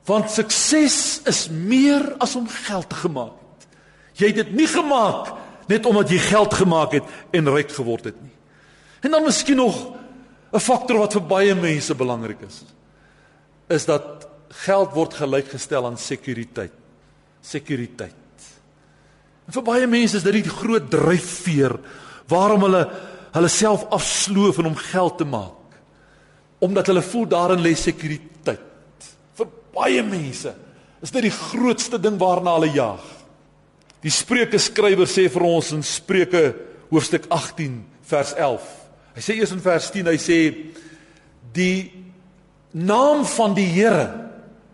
Want 0.08 0.30
sukses 0.30 1.20
is 1.28 1.48
meer 1.48 2.14
as 2.18 2.36
om 2.36 2.48
geld 2.48 2.92
gemaak 3.02 3.36
het. 3.36 3.68
Jy 4.20 4.26
het 4.32 4.40
dit 4.42 4.52
nie 4.52 4.68
gemaak 4.68 5.32
net 5.70 5.86
omdat 5.86 6.10
jy 6.10 6.18
geld 6.18 6.54
gemaak 6.54 6.96
het 6.98 7.36
en 7.36 7.50
ryk 7.52 7.72
geword 7.72 8.10
het 8.10 8.16
nie. 8.22 8.32
En 9.06 9.14
dan 9.14 9.24
miskien 9.24 9.56
nog 9.56 9.76
'n 10.52 10.58
faktor 10.58 10.98
wat 10.98 11.12
vir 11.12 11.22
baie 11.22 11.54
mense 11.54 11.94
belangrik 11.94 12.40
is. 12.46 12.64
Is 13.68 13.84
dat 13.84 14.26
geld 14.48 14.92
word 14.92 15.14
gelykgestel 15.14 15.86
aan 15.86 15.98
sekuriteit. 15.98 16.72
Sekuriteit. 17.40 18.14
En 19.46 19.52
vir 19.52 19.62
baie 19.62 19.86
mense 19.86 20.16
is 20.16 20.22
dit 20.22 20.32
die 20.32 20.50
groot 20.50 20.90
dryfveer 20.90 21.78
waarom 22.28 22.62
hulle 22.62 22.90
hulle 23.30 23.48
self 23.48 23.84
afsloof 23.90 24.58
om 24.58 24.74
geld 24.74 25.18
te 25.18 25.24
maak. 25.24 25.78
Omdat 26.58 26.86
hulle 26.86 27.02
voel 27.02 27.26
daarin 27.26 27.62
lê 27.62 27.74
sekuriteit. 27.74 28.69
Baie 29.74 30.02
mense 30.02 30.52
is 31.00 31.12
dit 31.14 31.24
die 31.24 31.32
grootste 31.32 31.98
ding 32.02 32.18
waarna 32.20 32.58
hulle 32.58 32.72
jag. 32.74 33.04
Die 34.04 34.12
Spreuke 34.12 34.58
skrywer 34.60 35.08
sê 35.08 35.28
vir 35.32 35.44
ons 35.44 35.72
in 35.76 35.84
Spreuke 35.84 36.44
hoofstuk 36.90 37.28
18 37.32 37.78
vers 38.10 38.34
11. 38.36 38.66
Hy 39.16 39.24
sê 39.24 39.36
eers 39.38 39.54
in 39.54 39.62
vers 39.64 39.90
10 39.92 40.10
hy 40.10 40.16
sê 40.20 40.38
die 41.54 41.90
naam 42.72 43.24
van 43.28 43.54
die 43.56 43.68
Here 43.68 44.06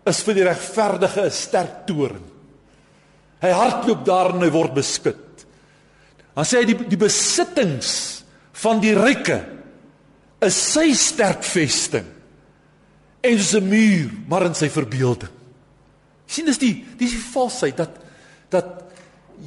is 0.07 0.21
vir 0.23 0.37
die 0.37 0.47
regverdige 0.47 1.25
'n 1.25 1.31
sterk 1.31 1.85
toren. 1.87 2.23
Hy 3.41 3.51
hardloop 3.51 4.05
daar 4.05 4.33
en 4.33 4.41
hy 4.41 4.49
word 4.49 4.73
beskud. 4.73 5.45
Dan 6.35 6.45
sê 6.45 6.61
hy 6.61 6.65
die 6.65 6.89
die 6.89 6.97
besittings 6.97 8.23
van 8.53 8.79
die 8.79 8.93
ryke 8.93 9.45
is 10.41 10.55
sy 10.73 10.93
sterk 10.93 11.43
vesting. 11.43 12.16
En 13.21 13.39
soos 13.39 13.61
'n 13.61 13.69
muur, 13.69 14.11
maar 14.27 14.45
in 14.45 14.55
sy 14.55 14.69
verbeelding. 14.69 15.31
sien 16.27 16.45
dis 16.45 16.57
die 16.57 16.85
dis 16.97 17.11
die 17.11 17.31
valsheid 17.33 17.77
dat 17.77 17.89
dat 18.49 18.83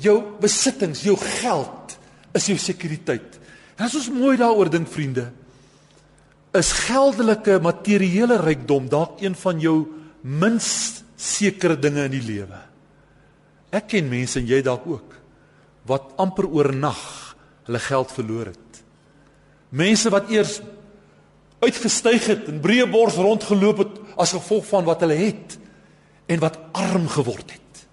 jou 0.01 0.23
besittings, 0.41 1.03
jou 1.03 1.17
geld 1.17 1.99
is 2.33 2.47
jou 2.47 2.59
sekuriteit. 2.59 3.39
En 3.77 3.85
as 3.85 3.95
ons 3.95 4.11
mooi 4.11 4.37
daaroor 4.37 4.71
dink 4.71 4.89
vriende, 4.89 5.31
is 6.53 6.73
geldelike 6.73 7.61
materiële 7.63 8.41
rykdom 8.43 8.89
dalk 8.89 9.23
een 9.23 9.35
van 9.35 9.61
jou 9.61 9.77
minst 10.23 11.05
sekere 11.17 11.79
dinge 11.79 12.05
in 12.05 12.11
die 12.11 12.25
lewe. 12.25 12.59
Ek 13.71 13.87
ken 13.93 14.09
mense 14.11 14.41
en 14.41 14.49
jy 14.51 14.63
dalk 14.67 14.87
ook 14.87 15.17
wat 15.89 16.13
amper 16.21 16.49
oornag 16.51 17.01
hulle 17.67 17.81
geld 17.83 18.13
verloor 18.13 18.51
het. 18.51 18.83
Mense 19.71 20.11
wat 20.11 20.31
eers 20.31 20.59
uitgestyg 21.61 22.27
het 22.27 22.49
en 22.49 22.61
breë 22.62 22.87
bors 22.90 23.18
rondgeloop 23.20 23.83
het 23.85 23.99
as 24.20 24.35
gevolg 24.37 24.66
van 24.70 24.87
wat 24.88 25.05
hulle 25.05 25.18
het 25.18 25.59
en 26.31 26.40
wat 26.40 26.59
arm 26.73 27.09
geword 27.09 27.51
het. 27.51 27.85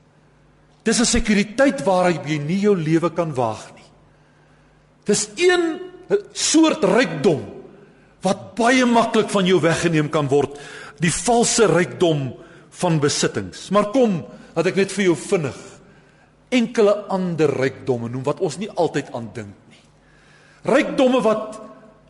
Dis 0.84 1.00
'n 1.00 1.06
sekuriteit 1.06 1.84
waaruit 1.84 2.26
jy 2.26 2.38
nie 2.38 2.60
jou 2.60 2.76
lewe 2.78 3.10
kan 3.12 3.34
waag 3.34 3.72
nie. 3.76 3.90
Dis 5.06 5.30
een 5.36 5.80
soort 6.34 6.84
rykdom 6.84 7.44
wat 8.22 8.56
baie 8.56 8.86
maklik 8.86 9.30
van 9.30 9.46
jou 9.46 9.60
weggeneem 9.62 10.10
kan 10.10 10.28
word, 10.28 10.58
die 11.00 11.12
valse 11.12 11.66
rykdom 11.66 12.34
van 12.70 13.00
besittings. 13.00 13.70
Maar 13.70 13.92
kom, 13.92 14.26
dat 14.56 14.66
ek 14.66 14.76
net 14.76 14.92
vir 14.92 15.04
jou 15.04 15.16
vinnig 15.16 15.58
enkele 16.50 16.94
ander 17.12 17.52
rykdomme 17.60 18.10
noem 18.10 18.24
wat 18.24 18.40
ons 18.40 18.58
nie 18.58 18.70
altyd 18.70 19.12
aan 19.14 19.30
dink 19.36 19.56
nie. 19.70 19.84
Rykdomme 20.64 21.22
wat 21.22 21.60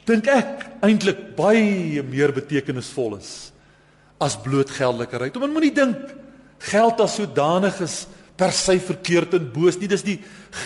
dink 0.07 0.27
ek 0.31 0.65
eintlik 0.85 1.35
baie 1.35 2.03
meer 2.03 2.31
betekenisvol 2.35 3.17
is 3.19 3.31
as 4.23 4.37
bloot 4.41 4.71
geldelike 4.73 5.19
rykdom. 5.19 5.45
Men 5.45 5.55
moenie 5.57 5.73
dink 5.75 6.13
geld 6.71 7.01
as 7.03 7.17
sodanig 7.19 7.81
is 7.85 8.05
per 8.37 8.53
se 8.55 8.77
verkeerd 8.81 9.35
en 9.37 9.49
boos 9.53 9.77
nie. 9.81 9.89
Dis 9.89 10.05
die 10.05 10.17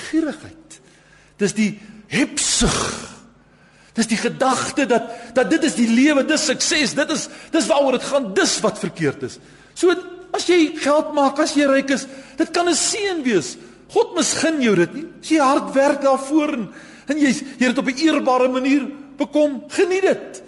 gierigheid. 0.10 0.78
Dis 1.42 1.56
die 1.58 1.72
hebsug. 2.12 2.78
Dis 3.98 4.08
die 4.08 4.20
gedagte 4.20 4.86
dat 4.88 5.10
dat 5.36 5.50
dit 5.52 5.66
is 5.68 5.76
die 5.76 5.90
lewe, 5.90 6.24
dis 6.28 6.46
sukses, 6.48 6.94
dit 6.96 7.12
is 7.12 7.28
dis 7.52 7.68
waaroor 7.68 7.98
dit 7.98 8.08
gaan, 8.08 8.30
dis 8.36 8.54
wat 8.64 8.80
verkeerd 8.80 9.26
is. 9.28 9.36
So 9.76 9.92
as 10.36 10.48
jy 10.48 10.78
geld 10.80 11.12
maak, 11.16 11.42
as 11.44 11.58
jy 11.58 11.68
ryk 11.68 11.92
is, 11.92 12.08
dit 12.40 12.52
kan 12.56 12.70
'n 12.70 12.76
seën 12.76 13.24
wees. 13.24 13.58
God 13.92 14.16
misgun 14.16 14.62
jou 14.62 14.76
dit 14.76 14.94
nie. 14.94 15.06
As 15.22 15.30
jy 15.30 15.40
hard 15.40 15.74
werk 15.76 16.02
daarvoor 16.02 16.54
en, 16.54 16.70
en 17.08 17.18
jy 17.18 17.32
jy 17.60 17.68
dit 17.68 17.78
op 17.78 17.88
'n 17.88 18.00
eerbare 18.00 18.48
manier 18.48 18.88
bekom, 19.18 19.64
geniet 19.70 20.02
dit. 20.02 20.44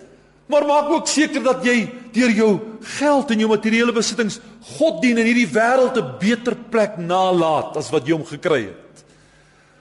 Maar 0.45 0.65
maak 0.67 0.89
ook 0.91 1.07
seker 1.07 1.43
dat 1.43 1.63
jy 1.65 1.87
deur 2.13 2.31
jou 2.31 2.51
geld 2.99 3.31
en 3.31 3.39
jou 3.39 3.49
materiële 3.49 3.93
besittings 3.95 4.39
God 4.77 5.01
dien 5.01 5.17
en 5.17 5.27
hierdie 5.27 5.49
wêreld 5.49 5.97
'n 5.97 6.19
beter 6.19 6.55
plek 6.55 6.97
nalat 6.97 7.77
as 7.77 7.89
wat 7.89 8.07
jy 8.07 8.13
hom 8.13 8.25
gekry 8.25 8.63
het. 8.67 9.03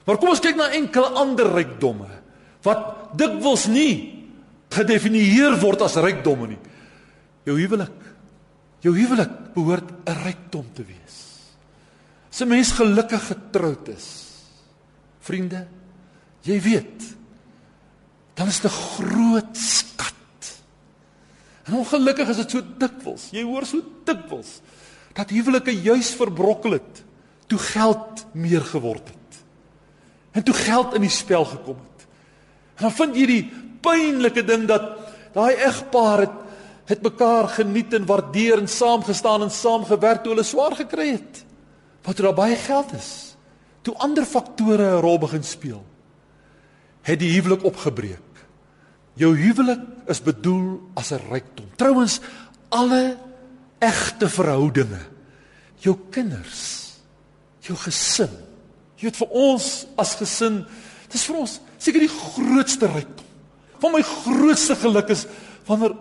Maar 0.07 0.19
kom 0.19 0.29
ons 0.29 0.41
kyk 0.41 0.57
na 0.57 0.71
enkele 0.71 1.15
ander 1.15 1.53
rykdomme 1.55 2.09
wat 2.63 3.13
dikwels 3.19 3.67
nie 3.67 4.23
gedefinieer 4.71 5.59
word 5.61 5.83
as 5.83 5.97
rykdomme 5.97 6.49
nie. 6.49 6.59
Jou 7.45 7.59
huwelik. 7.59 7.99
Jou 8.83 8.95
huwelik 8.97 9.55
behoort 9.55 9.91
'n 10.07 10.17
rykdom 10.25 10.67
te 10.75 10.83
wees. 10.83 11.17
As 12.31 12.41
'n 12.41 12.49
mens 12.49 12.73
gelukkig 12.73 13.27
getroud 13.27 13.89
is, 13.89 14.27
vriende, 15.21 15.67
jy 16.43 16.61
weet, 16.61 17.17
dan 18.43 18.51
is 18.51 18.61
dit 18.61 18.71
'n 18.71 18.75
groot 18.75 19.57
skat. 19.57 20.13
En 21.63 21.75
ongelukkig 21.75 22.29
is 22.29 22.37
dit 22.37 22.51
so 22.51 22.63
dikwels. 22.79 23.29
Jy 23.31 23.43
hoor 23.43 23.67
so 23.67 23.81
dikwels 24.05 24.61
dat 25.13 25.31
huwelike 25.31 25.83
juis 25.83 26.11
verbrokkel 26.11 26.71
het 26.71 27.05
toe 27.47 27.59
geld 27.59 28.25
meer 28.33 28.61
geword 28.61 29.09
het. 29.09 29.45
En 30.31 30.43
toe 30.43 30.55
geld 30.55 30.95
in 30.95 31.01
die 31.01 31.11
spel 31.11 31.45
gekom 31.45 31.77
het. 31.77 32.07
En 32.75 32.83
dan 32.83 32.93
vind 32.93 33.17
jy 33.17 33.27
die 33.27 33.53
pynlike 33.81 34.45
ding 34.45 34.67
dat 34.67 34.99
daai 35.33 35.55
egpaar 35.55 36.19
het 36.19 36.39
het 36.85 37.03
mekaar 37.03 37.49
geniet 37.49 37.95
en 37.95 38.07
waardeer 38.07 38.59
en 38.59 38.69
saamgestaan 38.69 39.43
en 39.43 39.51
saamgewerk 39.51 40.23
toe 40.23 40.33
hulle 40.33 40.43
swaar 40.43 40.75
gekry 40.77 41.11
het. 41.11 41.45
Wat 42.03 42.19
er 42.19 42.35
baie 42.35 42.57
geld 42.57 42.93
is. 42.93 43.37
Toe 43.83 43.95
ander 43.95 44.25
faktore 44.25 44.97
'n 44.97 45.01
rol 45.01 45.19
begin 45.19 45.45
speel, 45.45 45.85
het 47.03 47.19
die 47.19 47.33
huwelik 47.35 47.65
opgebreek. 47.65 48.32
Jou 49.21 49.35
huwelik 49.37 49.81
is 50.09 50.23
bedoel 50.25 50.81
as 50.97 51.13
'n 51.13 51.21
rykdom. 51.31 51.67
Trouwens, 51.77 52.21
alle 52.69 53.19
egte 53.79 54.29
verhoudinge, 54.29 55.01
jou 55.83 55.97
kinders, 56.11 56.93
jou 57.61 57.77
gesin. 57.77 58.31
Jy 58.97 59.11
weet 59.11 59.17
vir 59.17 59.29
ons 59.31 59.87
as 59.99 60.15
gesin, 60.15 60.65
dis 61.11 61.25
vir 61.27 61.37
ons 61.37 61.61
seker 61.79 62.01
die 62.01 62.09
grootste 62.09 62.87
rykdom. 62.87 63.27
Van 63.83 63.93
my 63.93 64.03
grootste 64.03 64.77
geluk 64.79 65.11
is 65.11 65.27
wanneer 65.67 65.97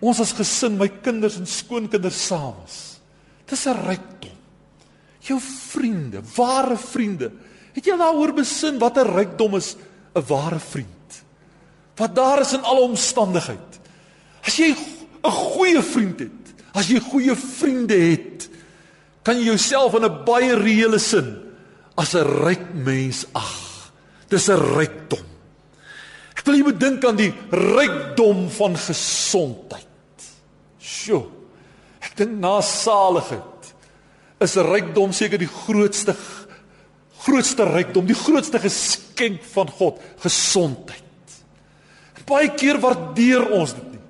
ons 0.00 0.20
as 0.20 0.32
gesin, 0.32 0.78
my 0.78 0.88
kinders 0.88 1.36
en 1.36 1.46
skoonkinders 1.46 2.26
saam 2.26 2.56
is. 2.66 3.00
Dis 3.46 3.66
'n 3.66 3.76
rykdom. 3.86 4.36
Jou 5.20 5.38
vriende, 5.40 6.22
ware 6.36 6.76
vriende. 6.76 7.30
Het 7.74 7.84
jy 7.84 7.96
daaroor 7.96 8.32
besin 8.32 8.78
wat 8.78 8.96
'n 8.96 9.14
rykdom 9.14 9.54
is, 9.56 9.76
'n 10.14 10.24
ware 10.26 10.58
vriend? 10.58 10.99
Wat 11.96 12.14
daar 12.14 12.40
is 12.40 12.52
in 12.52 12.64
alle 12.64 12.80
omstandigheid. 12.80 13.80
As 14.46 14.56
jy 14.56 14.74
'n 15.24 15.30
goeie 15.30 15.82
vriend 15.82 16.18
het, 16.20 16.54
as 16.72 16.88
jy 16.88 17.00
goeie 17.00 17.36
vriende 17.36 17.94
het, 17.94 18.48
kan 19.22 19.36
jy 19.36 19.44
jouself 19.44 19.94
in 19.94 20.04
'n 20.04 20.24
baie 20.24 20.54
reële 20.54 20.98
sin 20.98 21.36
as 21.96 22.14
'n 22.14 22.24
ryk 22.44 22.74
mens 22.74 23.26
ag. 23.32 23.92
Dis 24.28 24.48
'n 24.48 24.56
rykdom. 24.76 25.26
Ek 26.36 26.46
wil 26.46 26.54
jy 26.54 26.62
moet 26.62 26.80
dink 26.80 27.04
aan 27.04 27.16
die 27.16 27.34
rykdom 27.50 28.48
van 28.50 28.76
gesondheid. 28.76 29.86
Sjoe. 30.78 31.26
Ek 32.00 32.16
dink 32.16 32.38
na 32.40 32.60
saligheid 32.60 33.74
is 34.40 34.56
'n 34.56 34.64
rykdom 34.64 35.12
seker 35.12 35.38
die 35.38 35.46
grootste 35.66 36.16
grootste 37.20 37.66
rykdom, 37.68 38.06
die 38.06 38.16
grootste 38.16 38.58
geskenk 38.58 39.42
van 39.52 39.68
God, 39.68 40.00
gesondheid. 40.22 41.04
Baie 42.30 42.52
keer 42.54 42.78
waardeer 42.78 43.48
ons 43.56 43.74
dit 43.74 43.86
nie. 43.96 44.02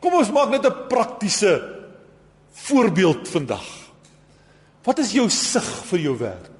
Kom 0.00 0.16
ons 0.20 0.32
maak 0.32 0.50
net 0.50 0.64
'n 0.64 0.88
praktiese 0.88 1.52
voorbeeld 2.52 3.28
vandag. 3.28 3.64
Wat 4.84 4.98
is 4.98 5.12
jou 5.12 5.28
sig 5.30 5.64
vir 5.90 5.98
jou 5.98 6.16
werk? 6.18 6.50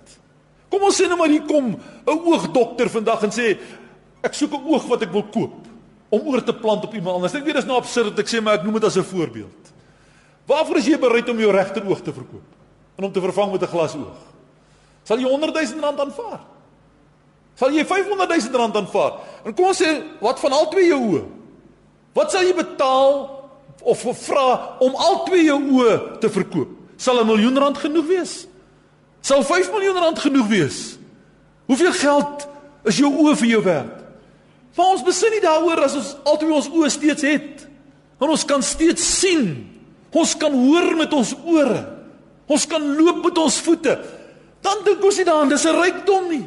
Kom 0.70 0.82
ons 0.82 0.96
sê 0.96 1.06
nou 1.06 1.16
maar 1.16 1.28
hier 1.28 1.46
kom 1.46 1.76
'n 1.76 2.18
oogdokter 2.26 2.88
vandag 2.90 3.22
en 3.22 3.30
sê 3.30 3.58
ek 4.22 4.34
soek 4.34 4.52
'n 4.52 4.66
oog 4.66 4.88
wat 4.88 5.02
ek 5.02 5.12
wil 5.12 5.22
koop 5.22 5.66
om 6.10 6.28
oor 6.28 6.42
te 6.42 6.54
plant 6.54 6.84
op 6.84 6.94
iemand 6.94 7.16
anders. 7.16 7.34
Ek 7.34 7.44
weet 7.44 7.54
dit 7.54 7.62
is 7.62 7.68
nou 7.68 7.78
absurd 7.78 8.16
dat 8.16 8.18
ek 8.18 8.28
sê 8.28 8.42
maar 8.42 8.54
ek 8.54 8.64
noem 8.64 8.74
dit 8.74 8.84
as 8.84 8.96
'n 8.96 9.02
voorbeeld. 9.02 9.72
Waarvoor 10.46 10.76
is 10.76 10.86
jy 10.86 10.98
bereid 10.98 11.28
om 11.28 11.38
jou 11.38 11.52
regteroog 11.52 12.02
te 12.02 12.12
verkoop 12.12 12.48
en 12.98 13.04
om 13.04 13.12
te 13.12 13.20
vervang 13.20 13.52
met 13.52 13.62
'n 13.62 13.66
glas 13.66 13.94
oog? 13.94 14.18
Sal 15.04 15.18
jy 15.18 15.28
100 15.28 15.54
000 15.54 15.80
rand 15.80 16.00
aanvaar? 16.00 16.40
Sal 17.54 17.70
jy 17.70 17.84
500 17.84 18.28
000 18.28 18.56
rand 18.56 18.76
aanvaar? 18.76 19.12
En 19.44 19.52
kom 19.52 19.68
ons 19.70 19.80
sê 19.80 19.90
wat 20.24 20.40
van 20.40 20.52
al 20.56 20.68
twee 20.72 20.88
jou 20.88 21.00
oë? 21.12 21.24
Wat 22.16 22.32
sal 22.32 22.46
jy 22.46 22.54
betaal 22.56 23.14
of 23.84 24.04
vra 24.24 24.78
om 24.84 24.94
al 24.96 25.24
twee 25.26 25.44
jou 25.48 25.58
oë 25.60 26.18
te 26.22 26.30
verkoop? 26.32 26.70
Sal 26.96 27.20
'n 27.20 27.26
miljoen 27.26 27.58
rand 27.58 27.78
genoeg 27.78 28.06
wees? 28.06 28.46
Sal 29.20 29.42
5 29.42 29.70
miljoen 29.72 29.96
rand 29.96 30.18
genoeg 30.18 30.46
wees? 30.46 30.98
Hoeveel 31.66 31.92
geld 31.92 32.46
is 32.84 32.96
jou 32.96 33.10
oë 33.12 33.36
vir 33.36 33.48
jou 33.48 33.62
werd? 33.62 34.04
Maar 34.76 34.86
ons 34.86 35.02
besin 35.02 35.30
nie 35.30 35.40
daaroor 35.40 35.84
as 35.84 35.94
ons 35.94 36.16
altyd 36.24 36.50
ons 36.50 36.68
oë 36.68 36.90
steeds 36.90 37.22
het. 37.22 37.66
Want 38.18 38.30
ons 38.30 38.44
kan 38.44 38.62
steeds 38.62 39.20
sien. 39.20 39.70
Ons 40.12 40.36
kan 40.36 40.52
hoor 40.52 40.96
met 40.96 41.12
ons 41.12 41.34
ore. 41.44 41.80
Ons 42.46 42.66
kan 42.66 42.82
loop 42.96 43.24
met 43.24 43.38
ons 43.38 43.60
voete. 43.60 43.94
Dan 44.60 44.84
dink 44.84 45.04
ons 45.04 45.16
nie 45.16 45.24
daaraan 45.24 45.48
dis 45.48 45.64
'n 45.64 45.80
rykdom 45.80 46.28
nie. 46.28 46.46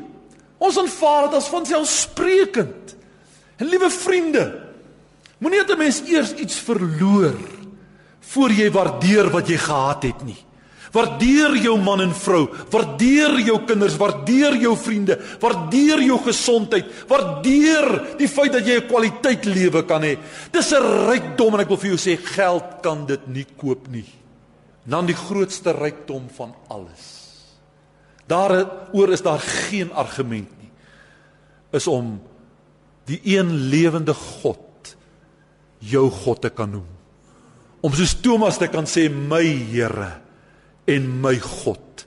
Ons 0.58 0.78
aanvaar 0.78 1.28
dit 1.28 1.38
as 1.38 1.50
vanselfsprekend. 1.54 2.96
En 3.58 3.70
liewe 3.70 3.90
vriende, 3.90 4.46
moenie 5.38 5.64
dat 5.66 5.78
'n 5.78 5.78
mens 5.78 6.02
eers 6.06 6.34
iets 6.34 6.56
verloor 6.56 7.38
voor 8.20 8.52
jy 8.52 8.72
waardeer 8.72 9.30
wat 9.30 9.48
jy 9.48 9.58
gehad 9.58 10.04
het 10.04 10.24
nie. 10.24 10.38
Waardeer 10.92 11.56
jou 11.58 11.76
man 11.82 12.02
en 12.02 12.14
vrou, 12.16 12.48
waardeer 12.72 13.40
jou 13.40 13.58
kinders, 13.68 13.98
waardeer 13.98 14.56
jou 14.56 14.78
vriende, 14.78 15.18
waardeer 15.40 16.02
jou 16.02 16.18
gesondheid, 16.24 16.86
waardeer 17.08 18.16
die 18.18 18.28
feit 18.28 18.52
dat 18.52 18.66
jy 18.66 18.80
'n 18.80 18.88
kwaliteit 18.88 19.46
lewe 19.46 19.84
kan 19.86 20.02
hê. 20.02 20.18
Dis 20.52 20.72
'n 20.72 21.10
rykdom 21.10 21.54
en 21.54 21.60
ek 21.60 21.68
wil 21.68 21.78
vir 21.78 21.90
jou 21.90 21.98
sê 21.98 22.18
geld 22.18 22.82
kan 22.82 23.06
dit 23.06 23.28
nie 23.28 23.46
koop 23.58 23.88
nie. 23.88 24.06
Dan 24.86 25.06
die 25.06 25.16
grootste 25.16 25.72
rykdom 25.72 26.30
van 26.30 26.56
alles. 26.70 27.17
Daaroor 28.28 29.14
is 29.16 29.24
daar 29.24 29.40
geen 29.40 29.94
argument 29.94 30.50
nie. 30.60 30.72
Is 31.72 31.88
om 31.88 32.18
die 33.08 33.22
een 33.38 33.54
lewende 33.72 34.14
God 34.14 34.96
jou 35.80 36.10
God 36.12 36.42
te 36.42 36.50
kan 36.50 36.72
noem. 36.72 36.98
om 37.88 37.94
soos 37.96 38.16
Thomas 38.24 38.58
te 38.60 38.70
kan 38.72 38.88
sê 38.90 39.08
my 39.10 39.44
Here 39.72 40.12
en 40.88 41.08
my 41.22 41.36
God. 41.44 42.06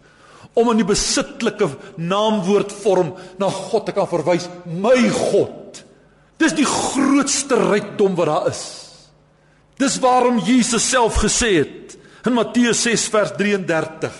Om 0.58 0.72
in 0.72 0.80
die 0.80 0.88
besitlike 0.88 1.68
naamwoordvorm 2.00 3.14
na 3.40 3.50
God 3.54 3.86
te 3.86 3.94
kan 3.96 4.08
verwys, 4.10 4.48
my 4.66 4.96
God. 5.14 5.82
Dis 6.40 6.56
die 6.56 6.66
grootste 6.66 7.58
rykdom 7.60 8.16
wat 8.18 8.30
daar 8.30 8.48
is. 8.50 8.64
Dis 9.80 9.98
waarom 10.02 10.40
Jesus 10.44 10.88
self 10.88 11.20
gesê 11.22 11.52
het 11.60 11.96
in 12.26 12.36
Matteus 12.36 12.82
6 12.84 13.06
vers 13.12 13.36
33: 13.38 14.16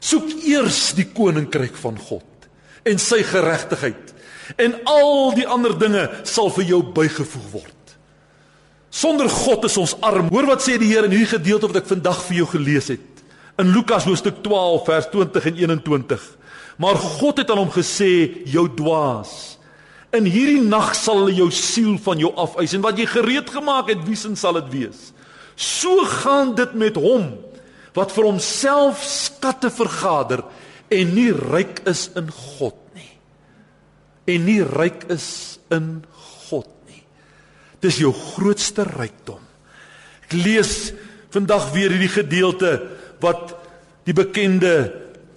Soek 0.00 0.32
eers 0.48 0.94
die 0.96 1.06
koninkryk 1.12 1.76
van 1.80 1.98
God 2.00 2.48
en 2.88 3.00
sy 3.00 3.20
geregtigheid 3.26 4.14
en 4.58 4.78
al 4.88 5.34
die 5.36 5.46
ander 5.46 5.76
dinge 5.78 6.06
sal 6.26 6.48
vir 6.54 6.72
jou 6.72 6.80
bygevoeg 6.96 7.50
word. 7.52 7.76
Sonder 8.90 9.28
God 9.30 9.68
is 9.68 9.76
ons 9.78 9.94
arm. 10.02 10.28
Hoor 10.32 10.48
wat 10.50 10.64
sê 10.64 10.74
die 10.80 10.90
Here 10.90 11.06
in 11.06 11.14
hierdie 11.14 11.36
gedeelte 11.36 11.70
wat 11.70 11.82
ek 11.84 11.90
vandag 11.92 12.24
vir 12.26 12.40
jou 12.40 12.48
gelees 12.56 12.90
het. 12.90 13.22
In 13.60 13.70
Lukas 13.74 14.06
hoofstuk 14.08 14.40
12 14.42 14.82
vers 14.88 15.06
20 15.12 15.46
en 15.52 15.60
21. 15.62 16.26
Maar 16.80 16.98
God 17.20 17.42
het 17.42 17.52
aan 17.52 17.60
hom 17.62 17.70
gesê: 17.70 18.42
"Jou 18.48 18.66
dwaas, 18.74 19.58
in 20.16 20.24
hierdie 20.24 20.62
nag 20.64 20.94
sal 20.96 21.20
hulle 21.22 21.36
jou 21.36 21.50
siel 21.50 21.98
van 22.02 22.18
jou 22.18 22.32
afeis 22.34 22.72
en 22.74 22.82
wat 22.82 22.98
jy 22.98 23.06
gereed 23.06 23.50
gemaak 23.50 23.88
het, 23.88 24.02
wiesen 24.08 24.36
sal 24.36 24.58
dit 24.58 24.72
wees." 24.72 25.12
So 25.54 26.02
gaan 26.04 26.54
dit 26.54 26.74
met 26.74 26.96
hom 26.96 27.36
wat 27.96 28.12
vir 28.14 28.28
homself 28.28 29.02
skatte 29.04 29.70
vergader 29.74 30.44
en 30.90 31.14
nie 31.14 31.30
ryk 31.32 31.82
is 31.90 32.08
in 32.18 32.30
God 32.30 32.78
nie. 32.94 33.10
En 34.30 34.46
nie 34.46 34.60
ryk 34.66 35.08
is 35.10 35.58
in 35.74 36.00
Dis 37.80 38.00
jou 38.02 38.12
grootste 38.12 38.84
rykdom. 38.84 39.40
Ek 40.28 40.36
lees 40.36 40.92
vandag 41.32 41.70
weer 41.74 41.92
hierdie 41.94 42.12
gedeelte 42.12 42.74
wat 43.22 43.54
die 44.08 44.16
bekende 44.16 44.74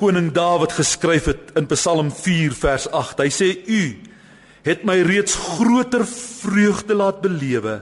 koning 0.01 0.31
Dawid 0.35 0.73
geskryf 0.75 1.29
het 1.31 1.53
in 1.59 1.69
Psalm 1.71 2.11
4 2.11 2.55
vers 2.57 2.89
8. 2.91 3.23
Hy 3.23 3.31
sê 3.31 3.49
u 3.63 3.83
het 4.67 4.83
my 4.87 4.97
reeds 5.05 5.35
groter 5.35 6.05
vreugde 6.07 6.95
laat 6.95 7.23
belewe 7.23 7.81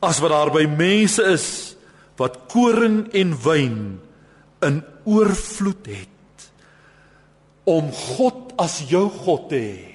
as 0.00 0.20
wat 0.20 0.32
daar 0.32 0.52
by 0.52 0.64
mense 0.64 1.24
is 1.28 1.46
wat 2.20 2.42
koring 2.52 3.06
en 3.16 3.32
wyn 3.44 3.80
in 4.66 4.82
oorvloed 5.08 5.88
het 5.88 6.48
om 7.70 7.88
God 7.92 8.52
as 8.60 8.82
jou 8.90 9.06
God 9.24 9.48
te 9.52 9.60
hê 9.60 9.88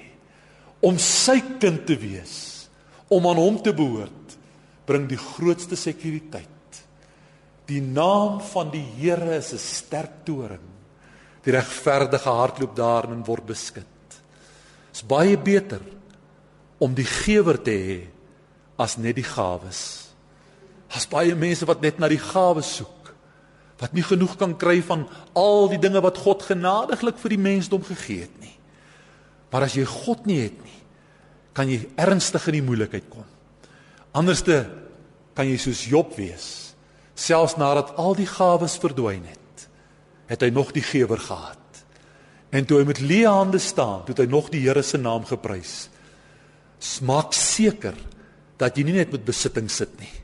om 0.86 0.98
sy 1.00 1.38
kind 1.62 1.86
te 1.86 1.96
wees 1.98 2.36
om 3.14 3.26
aan 3.30 3.38
hom 3.38 3.58
te 3.62 3.72
behoort 3.76 4.36
bring 4.86 5.08
die 5.10 5.18
grootste 5.18 5.76
sekuriteit. 5.78 6.80
Die 7.66 7.82
naam 7.82 8.38
van 8.52 8.70
die 8.70 8.84
Here 8.98 9.36
is 9.36 9.52
'n 9.52 9.58
sterk 9.58 10.24
toring. 10.24 10.66
Die 11.42 11.52
regverdige 11.52 12.30
hardloop 12.30 12.76
daarin 12.76 13.12
en 13.12 13.24
word 13.24 13.46
beskud. 13.46 13.84
Is 14.92 15.02
baie 15.02 15.36
beter 15.36 15.80
om 16.78 16.94
die 16.94 17.04
gewer 17.04 17.62
te 17.62 17.70
hê 17.70 18.06
as 18.78 18.96
net 18.98 19.16
die 19.16 19.24
gawes. 19.24 20.05
Daar's 20.96 21.10
baie 21.12 21.34
mense 21.36 21.66
wat 21.68 21.82
net 21.84 21.98
na 22.00 22.08
die 22.08 22.16
gawes 22.16 22.70
soek, 22.78 23.10
wat 23.82 23.92
nie 23.92 24.04
genoeg 24.06 24.38
kan 24.40 24.54
kry 24.56 24.78
van 24.80 25.02
al 25.36 25.68
die 25.68 25.80
dinge 25.82 26.00
wat 26.00 26.22
God 26.24 26.46
genadiglik 26.48 27.20
vir 27.20 27.34
die 27.34 27.42
mensdom 27.44 27.84
gegee 27.84 28.22
het 28.24 28.38
nie. 28.40 28.54
Maar 29.52 29.66
as 29.68 29.76
jy 29.76 29.84
God 29.84 30.24
nie 30.24 30.38
het 30.40 30.56
nie, 30.56 30.80
kan 31.52 31.68
jy 31.68 31.82
ernstig 32.00 32.48
in 32.48 32.62
die 32.62 32.64
moeilikheid 32.64 33.12
kom. 33.12 33.28
Anderste 34.16 34.62
kan 35.36 35.44
jy 35.52 35.60
soos 35.60 35.84
Job 35.84 36.16
wees. 36.16 36.48
Selfs 37.12 37.58
nadat 37.60 37.92
al 38.00 38.16
die 38.16 38.30
gawes 38.32 38.80
verdwyn 38.80 39.28
het, 39.28 39.68
het 40.32 40.48
hy 40.48 40.48
nog 40.48 40.72
die 40.72 40.84
gewer 40.84 41.20
gehad. 41.20 41.84
En 42.56 42.64
toe 42.64 42.80
hy 42.80 42.88
met 42.88 43.04
leë 43.04 43.28
hande 43.28 43.60
staan, 43.60 44.06
het 44.08 44.24
hy 44.24 44.32
nog 44.32 44.48
die 44.48 44.64
Here 44.64 44.80
se 44.80 44.96
naam 44.96 45.28
geprys. 45.28 45.90
Maak 47.04 47.36
seker 47.36 48.00
dat 48.56 48.80
jy 48.80 48.88
nie 48.88 49.02
net 49.02 49.12
met 49.12 49.28
besitting 49.28 49.68
sit 49.68 49.92
nie, 50.00 50.14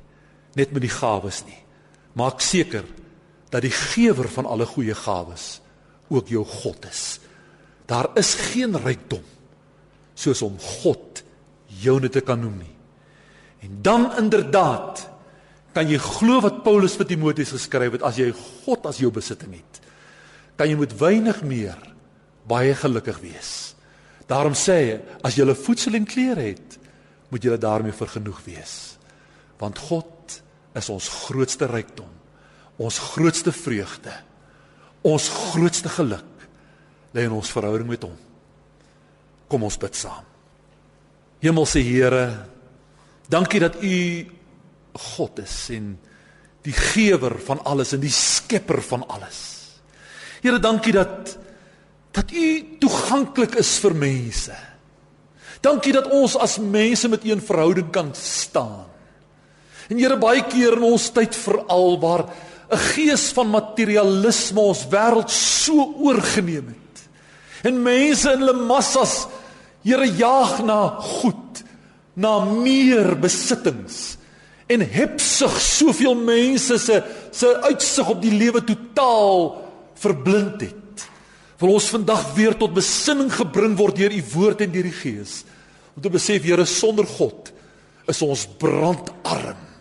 net 0.58 0.72
met 0.72 0.84
die 0.84 0.92
gawes 0.92 1.42
nie. 1.46 1.58
Maak 2.18 2.40
seker 2.44 2.84
dat 3.52 3.64
die 3.64 3.72
gewer 3.72 4.28
van 4.28 4.48
alle 4.48 4.66
goeie 4.66 4.94
gawes 4.94 5.60
ook 6.12 6.28
jou 6.28 6.44
God 6.44 6.86
is. 6.88 7.20
Daar 7.88 8.10
is 8.20 8.34
geen 8.52 8.76
rykdom 8.76 9.24
soos 10.14 10.42
om 10.44 10.58
God 10.82 11.22
joune 11.82 12.08
te 12.12 12.20
kan 12.20 12.40
noem 12.40 12.58
nie. 12.60 12.76
En 13.64 13.78
dan 13.82 14.10
inderdaad 14.20 15.08
kan 15.72 15.88
jy 15.88 15.98
glo 16.02 16.42
wat 16.44 16.62
Paulus 16.66 16.98
vir 17.00 17.08
Timoteus 17.08 17.54
geskryf 17.54 17.96
het 17.96 18.04
as 18.04 18.18
jy 18.20 18.28
God 18.64 18.86
as 18.90 19.00
jou 19.00 19.10
besitting 19.14 19.56
het. 19.56 19.80
Kan 20.56 20.68
jy 20.68 20.76
met 20.76 20.92
weinig 21.00 21.40
meer 21.48 21.78
baie 22.48 22.74
gelukkig 22.76 23.20
wees. 23.22 23.74
Daarom 24.28 24.54
sê 24.58 24.76
hy 24.82 25.00
as 25.24 25.36
jy 25.36 25.44
'n 25.44 25.54
voedsel 25.54 25.94
en 25.94 26.04
klere 26.04 26.40
het, 26.52 26.78
moet 27.30 27.44
jy 27.44 27.56
daarmee 27.56 27.92
vergenoeg 27.92 28.40
wees. 28.44 28.98
Want 29.62 29.78
God 29.78 30.42
is 30.74 30.88
ons 30.90 31.06
grootste 31.28 31.68
rykdom, 31.70 32.10
ons 32.82 32.98
grootste 33.12 33.52
vreugde, 33.54 34.14
ons 35.06 35.28
grootste 35.52 35.90
geluk 35.92 36.46
lê 37.14 37.26
in 37.28 37.34
ons 37.36 37.50
verhouding 37.54 37.90
met 37.92 38.02
hom. 38.06 38.14
Kom 39.50 39.66
ons 39.68 39.78
bid 39.78 39.98
saam. 39.98 40.24
Hemelse 41.42 41.82
Here, 41.84 42.24
dankie 43.30 43.60
dat 43.62 43.78
U 43.82 43.96
God 45.14 45.42
is 45.42 45.56
en 45.74 45.94
die 46.62 46.74
gewer 46.76 47.38
van 47.42 47.62
alles 47.66 47.94
en 47.96 48.02
die 48.02 48.12
skepper 48.12 48.82
van 48.86 49.04
alles. 49.10 49.40
Here, 50.42 50.58
dankie 50.62 50.94
dat 50.94 51.36
dat 52.12 52.32
U 52.32 52.46
toeganklik 52.80 53.56
is 53.60 53.72
vir 53.82 53.94
mense. 53.96 54.56
Dankie 55.64 55.94
dat 55.94 56.10
ons 56.12 56.36
as 56.36 56.58
mense 56.58 57.08
met 57.08 57.24
U 57.24 57.32
'n 57.34 57.40
verhouding 57.40 57.90
kan 57.92 58.14
staan. 58.14 58.91
En 59.92 60.00
Here, 60.00 60.16
baie 60.16 60.40
keer 60.48 60.78
in 60.78 60.86
ons 60.88 61.10
tyd 61.12 61.36
veral 61.36 61.98
waar 62.00 62.24
'n 62.72 62.80
gees 62.94 63.28
van 63.36 63.50
materialisme 63.52 64.60
ons 64.60 64.86
wêreld 64.88 65.28
so 65.30 65.92
oorgeneem 66.00 66.72
het. 66.72 66.96
En 67.68 67.82
mense 67.82 68.32
in 68.32 68.40
hulle 68.40 68.66
massas 68.66 69.26
Here 69.84 70.06
jaag 70.06 70.62
na 70.64 70.94
goed, 71.00 71.64
na 72.14 72.44
meer 72.44 73.16
besittings 73.18 74.16
en 74.70 74.80
hebsug 74.80 75.56
soveel 75.60 76.14
mense 76.14 76.78
se 76.78 77.02
se 77.32 77.48
uitsig 77.62 78.08
op 78.08 78.22
die 78.22 78.30
lewe 78.30 78.62
totaal 78.64 79.58
verblind 79.98 80.60
het. 80.60 81.06
Wil 81.58 81.74
ons 81.74 81.90
vandag 81.90 82.22
weer 82.34 82.54
tot 82.56 82.74
besinning 82.74 83.32
gebring 83.32 83.74
word 83.76 83.96
deur 83.96 84.12
u 84.12 84.22
woord 84.34 84.60
en 84.60 84.72
deur 84.72 84.86
die 84.86 85.00
Gees 85.02 85.42
om 85.96 86.02
te 86.02 86.08
besef 86.08 86.42
Here 86.46 86.64
sonder 86.64 87.06
God 87.06 87.52
is 88.08 88.22
ons 88.22 88.46
brandarm. 88.46 89.71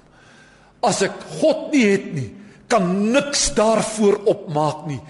As 0.82 1.02
ek 1.06 1.14
God 1.42 1.72
nie 1.74 1.86
het 1.92 2.08
nie, 2.14 2.30
kan 2.72 2.88
niks 3.12 3.52
daarvoor 3.58 4.22
opmaak 4.32 4.86
nie 4.88 5.02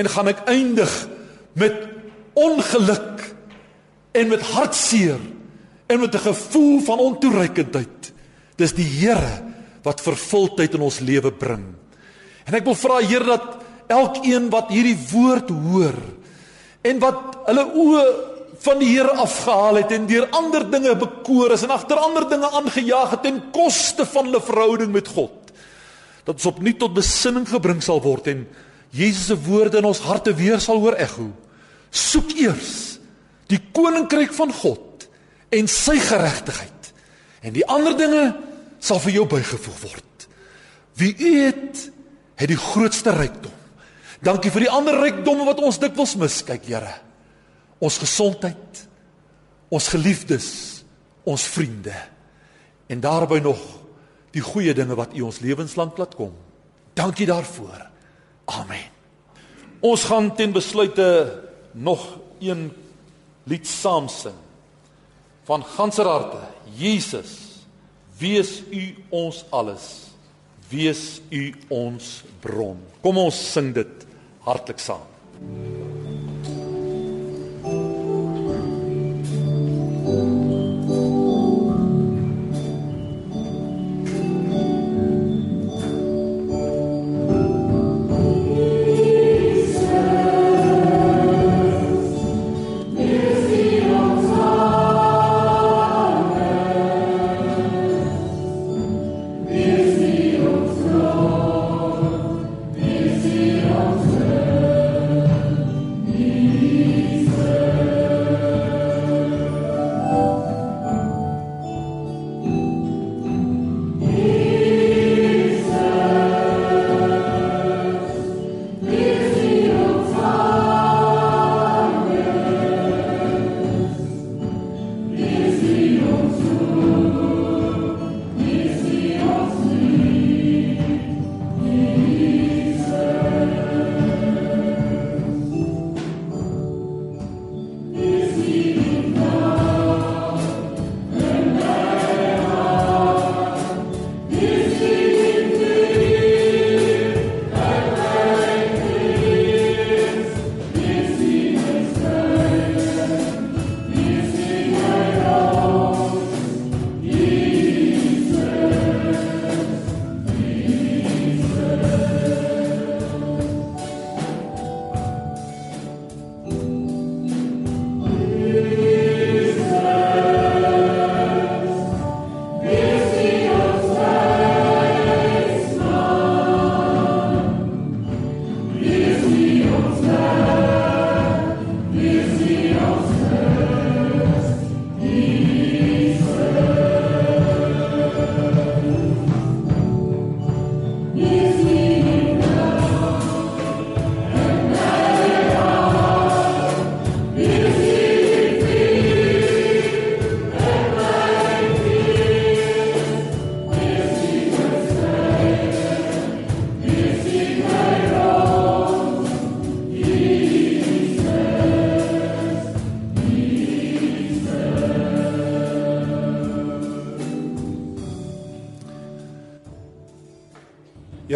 en 0.00 0.08
gaan 0.08 0.30
ek 0.32 0.46
eindig 0.48 0.92
met 1.58 1.76
ongeluk 2.38 3.20
en 4.16 4.30
met 4.30 4.44
hartseer 4.54 5.20
en 5.90 6.00
met 6.00 6.14
'n 6.14 6.26
gevoel 6.32 6.80
van 6.80 6.98
ontoereikendheid. 6.98 8.12
Dis 8.56 8.72
die 8.72 8.86
Here 8.86 9.42
wat 9.82 10.00
vervulling 10.00 10.74
in 10.74 10.80
ons 10.80 11.00
lewe 11.00 11.32
bring. 11.32 11.74
En 12.44 12.54
ek 12.54 12.64
wil 12.64 12.74
vra 12.74 13.00
Here 13.00 13.24
dat 13.24 13.56
elkeen 13.86 14.50
wat 14.50 14.70
hierdie 14.70 14.98
woord 15.12 15.50
hoor 15.50 15.98
en 16.82 16.98
wat 16.98 17.36
hulle 17.46 17.64
oë 17.74 18.29
van 18.60 18.80
die 18.82 18.90
Here 18.92 19.16
afgehaal 19.22 19.80
het 19.80 19.92
en 19.96 20.06
deur 20.08 20.28
ander 20.36 20.66
dinge 20.70 20.94
bekoor 21.00 21.54
is 21.56 21.64
en 21.64 21.72
agter 21.74 22.00
ander 22.00 22.28
dinge 22.28 22.50
aangejaag 22.60 23.16
het 23.16 23.22
ten 23.26 23.42
koste 23.54 24.06
van 24.06 24.28
hulle 24.28 24.42
verhouding 24.44 24.92
met 24.92 25.08
God 25.08 25.54
dat 26.26 26.36
ons 26.36 26.50
opnuut 26.52 26.78
tot 26.78 26.94
besinning 26.94 27.48
gebring 27.48 27.80
sal 27.82 28.02
word 28.04 28.28
en 28.32 28.44
Jesus 28.94 29.30
se 29.30 29.38
woorde 29.46 29.78
in 29.80 29.88
ons 29.88 30.02
harte 30.04 30.34
weer 30.36 30.60
sal 30.60 30.82
hoor 30.82 30.98
ekho 31.00 31.30
soek 31.90 32.36
eers 32.38 33.00
die 33.50 33.58
koninkryk 33.74 34.32
van 34.36 34.52
God 34.54 35.08
en 35.50 35.68
sy 35.70 35.96
geregtigheid. 36.02 36.92
En 37.42 37.54
die 37.56 37.66
ander 37.66 37.96
dinge 37.98 38.24
sal 38.82 39.00
vir 39.02 39.18
jou 39.18 39.26
bygevoeg 39.30 39.78
word. 39.82 40.26
Wie 41.00 41.12
u 41.16 41.32
het, 41.46 41.86
het 42.38 42.50
die 42.50 42.60
grootste 42.60 43.14
rykdom. 43.16 43.56
Dankie 44.24 44.52
vir 44.52 44.66
die 44.66 44.72
ander 44.72 44.98
rykdomme 45.00 45.46
wat 45.48 45.62
ons 45.64 45.80
dikwels 45.80 46.14
mis, 46.20 46.42
kyk 46.44 46.66
Here. 46.68 46.92
Ons 47.80 47.98
gesondheid, 48.02 48.82
ons 49.72 49.88
geliefdes, 49.92 50.48
ons 51.24 51.44
vriende 51.54 51.94
en 52.90 53.00
daarbey 53.00 53.40
nog 53.44 53.60
die 54.34 54.42
goeie 54.44 54.74
dinge 54.74 54.96
wat 54.98 55.14
u 55.16 55.24
ons 55.28 55.40
lewenslank 55.44 55.98
laat 56.00 56.14
kom. 56.18 56.32
Dankie 56.98 57.26
daarvoor. 57.28 57.86
Amen. 58.50 58.88
Ons 59.80 60.04
gaan 60.10 60.32
ten 60.36 60.52
besluite 60.52 61.06
nog 61.72 62.02
een 62.42 62.68
lied 63.48 63.66
saam 63.68 64.08
sing 64.08 64.36
van 65.48 65.64
ganser 65.64 66.06
harte 66.06 66.42
Jesus 66.76 67.32
wees 68.20 68.60
u 68.70 68.84
ons 69.22 69.44
alles 69.50 70.10
wees 70.70 71.20
U 71.30 71.44
ons 71.68 72.10
bron. 72.42 72.78
Kom 73.02 73.18
ons 73.18 73.44
sing 73.52 73.74
dit 73.74 74.06
hartlik 74.46 74.82
saam. 74.82 75.89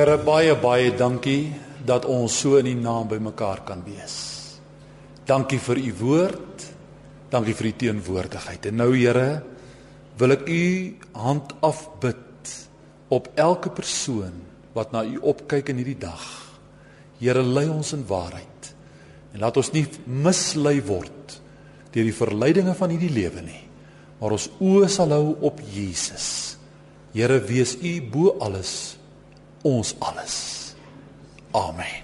Here 0.04 0.18
baie 0.20 0.52
baie 0.60 0.90
dankie 0.92 1.46
dat 1.80 2.04
ons 2.04 2.34
so 2.36 2.58
in 2.60 2.66
U 2.68 2.72
naam 2.76 3.06
bymekaar 3.08 3.62
kan 3.64 3.80
wees. 3.86 4.16
Dankie 5.24 5.56
vir 5.56 5.78
U 5.80 5.92
woord. 5.96 6.64
Dankie 7.32 7.54
vir 7.56 7.68
U 7.70 7.70
teenwoordigheid. 7.80 8.66
En 8.68 8.76
nou 8.82 8.90
Here, 8.92 9.40
wil 10.20 10.34
ek 10.34 10.42
U 10.44 10.64
hand 11.24 11.54
afbid 11.64 12.52
op 13.16 13.30
elke 13.32 13.72
persoon 13.72 14.42
wat 14.76 14.92
na 14.92 15.06
U 15.08 15.22
opkyk 15.32 15.72
in 15.72 15.80
hierdie 15.80 16.02
dag. 16.02 16.26
Here, 17.16 17.40
lei 17.40 17.64
ons 17.72 17.94
in 17.96 18.02
waarheid. 18.04 18.68
En 19.32 19.40
laat 19.40 19.56
ons 19.56 19.72
nie 19.72 19.86
mislei 20.04 20.82
word 20.84 21.38
deur 21.94 22.10
die 22.10 22.18
verleidinge 22.18 22.74
van 22.76 22.92
hierdie 22.92 23.14
lewe 23.14 23.40
nie, 23.46 23.62
maar 24.20 24.36
ons 24.36 24.50
oë 24.60 24.92
sal 24.92 25.16
hou 25.16 25.32
op 25.48 25.64
Jesus. 25.72 26.58
Here, 27.16 27.40
wees 27.48 27.72
U 27.80 27.94
bo 28.12 28.34
alles 28.44 28.98
ons 29.64 29.94
alles. 29.98 30.74
Amen. 31.52 32.03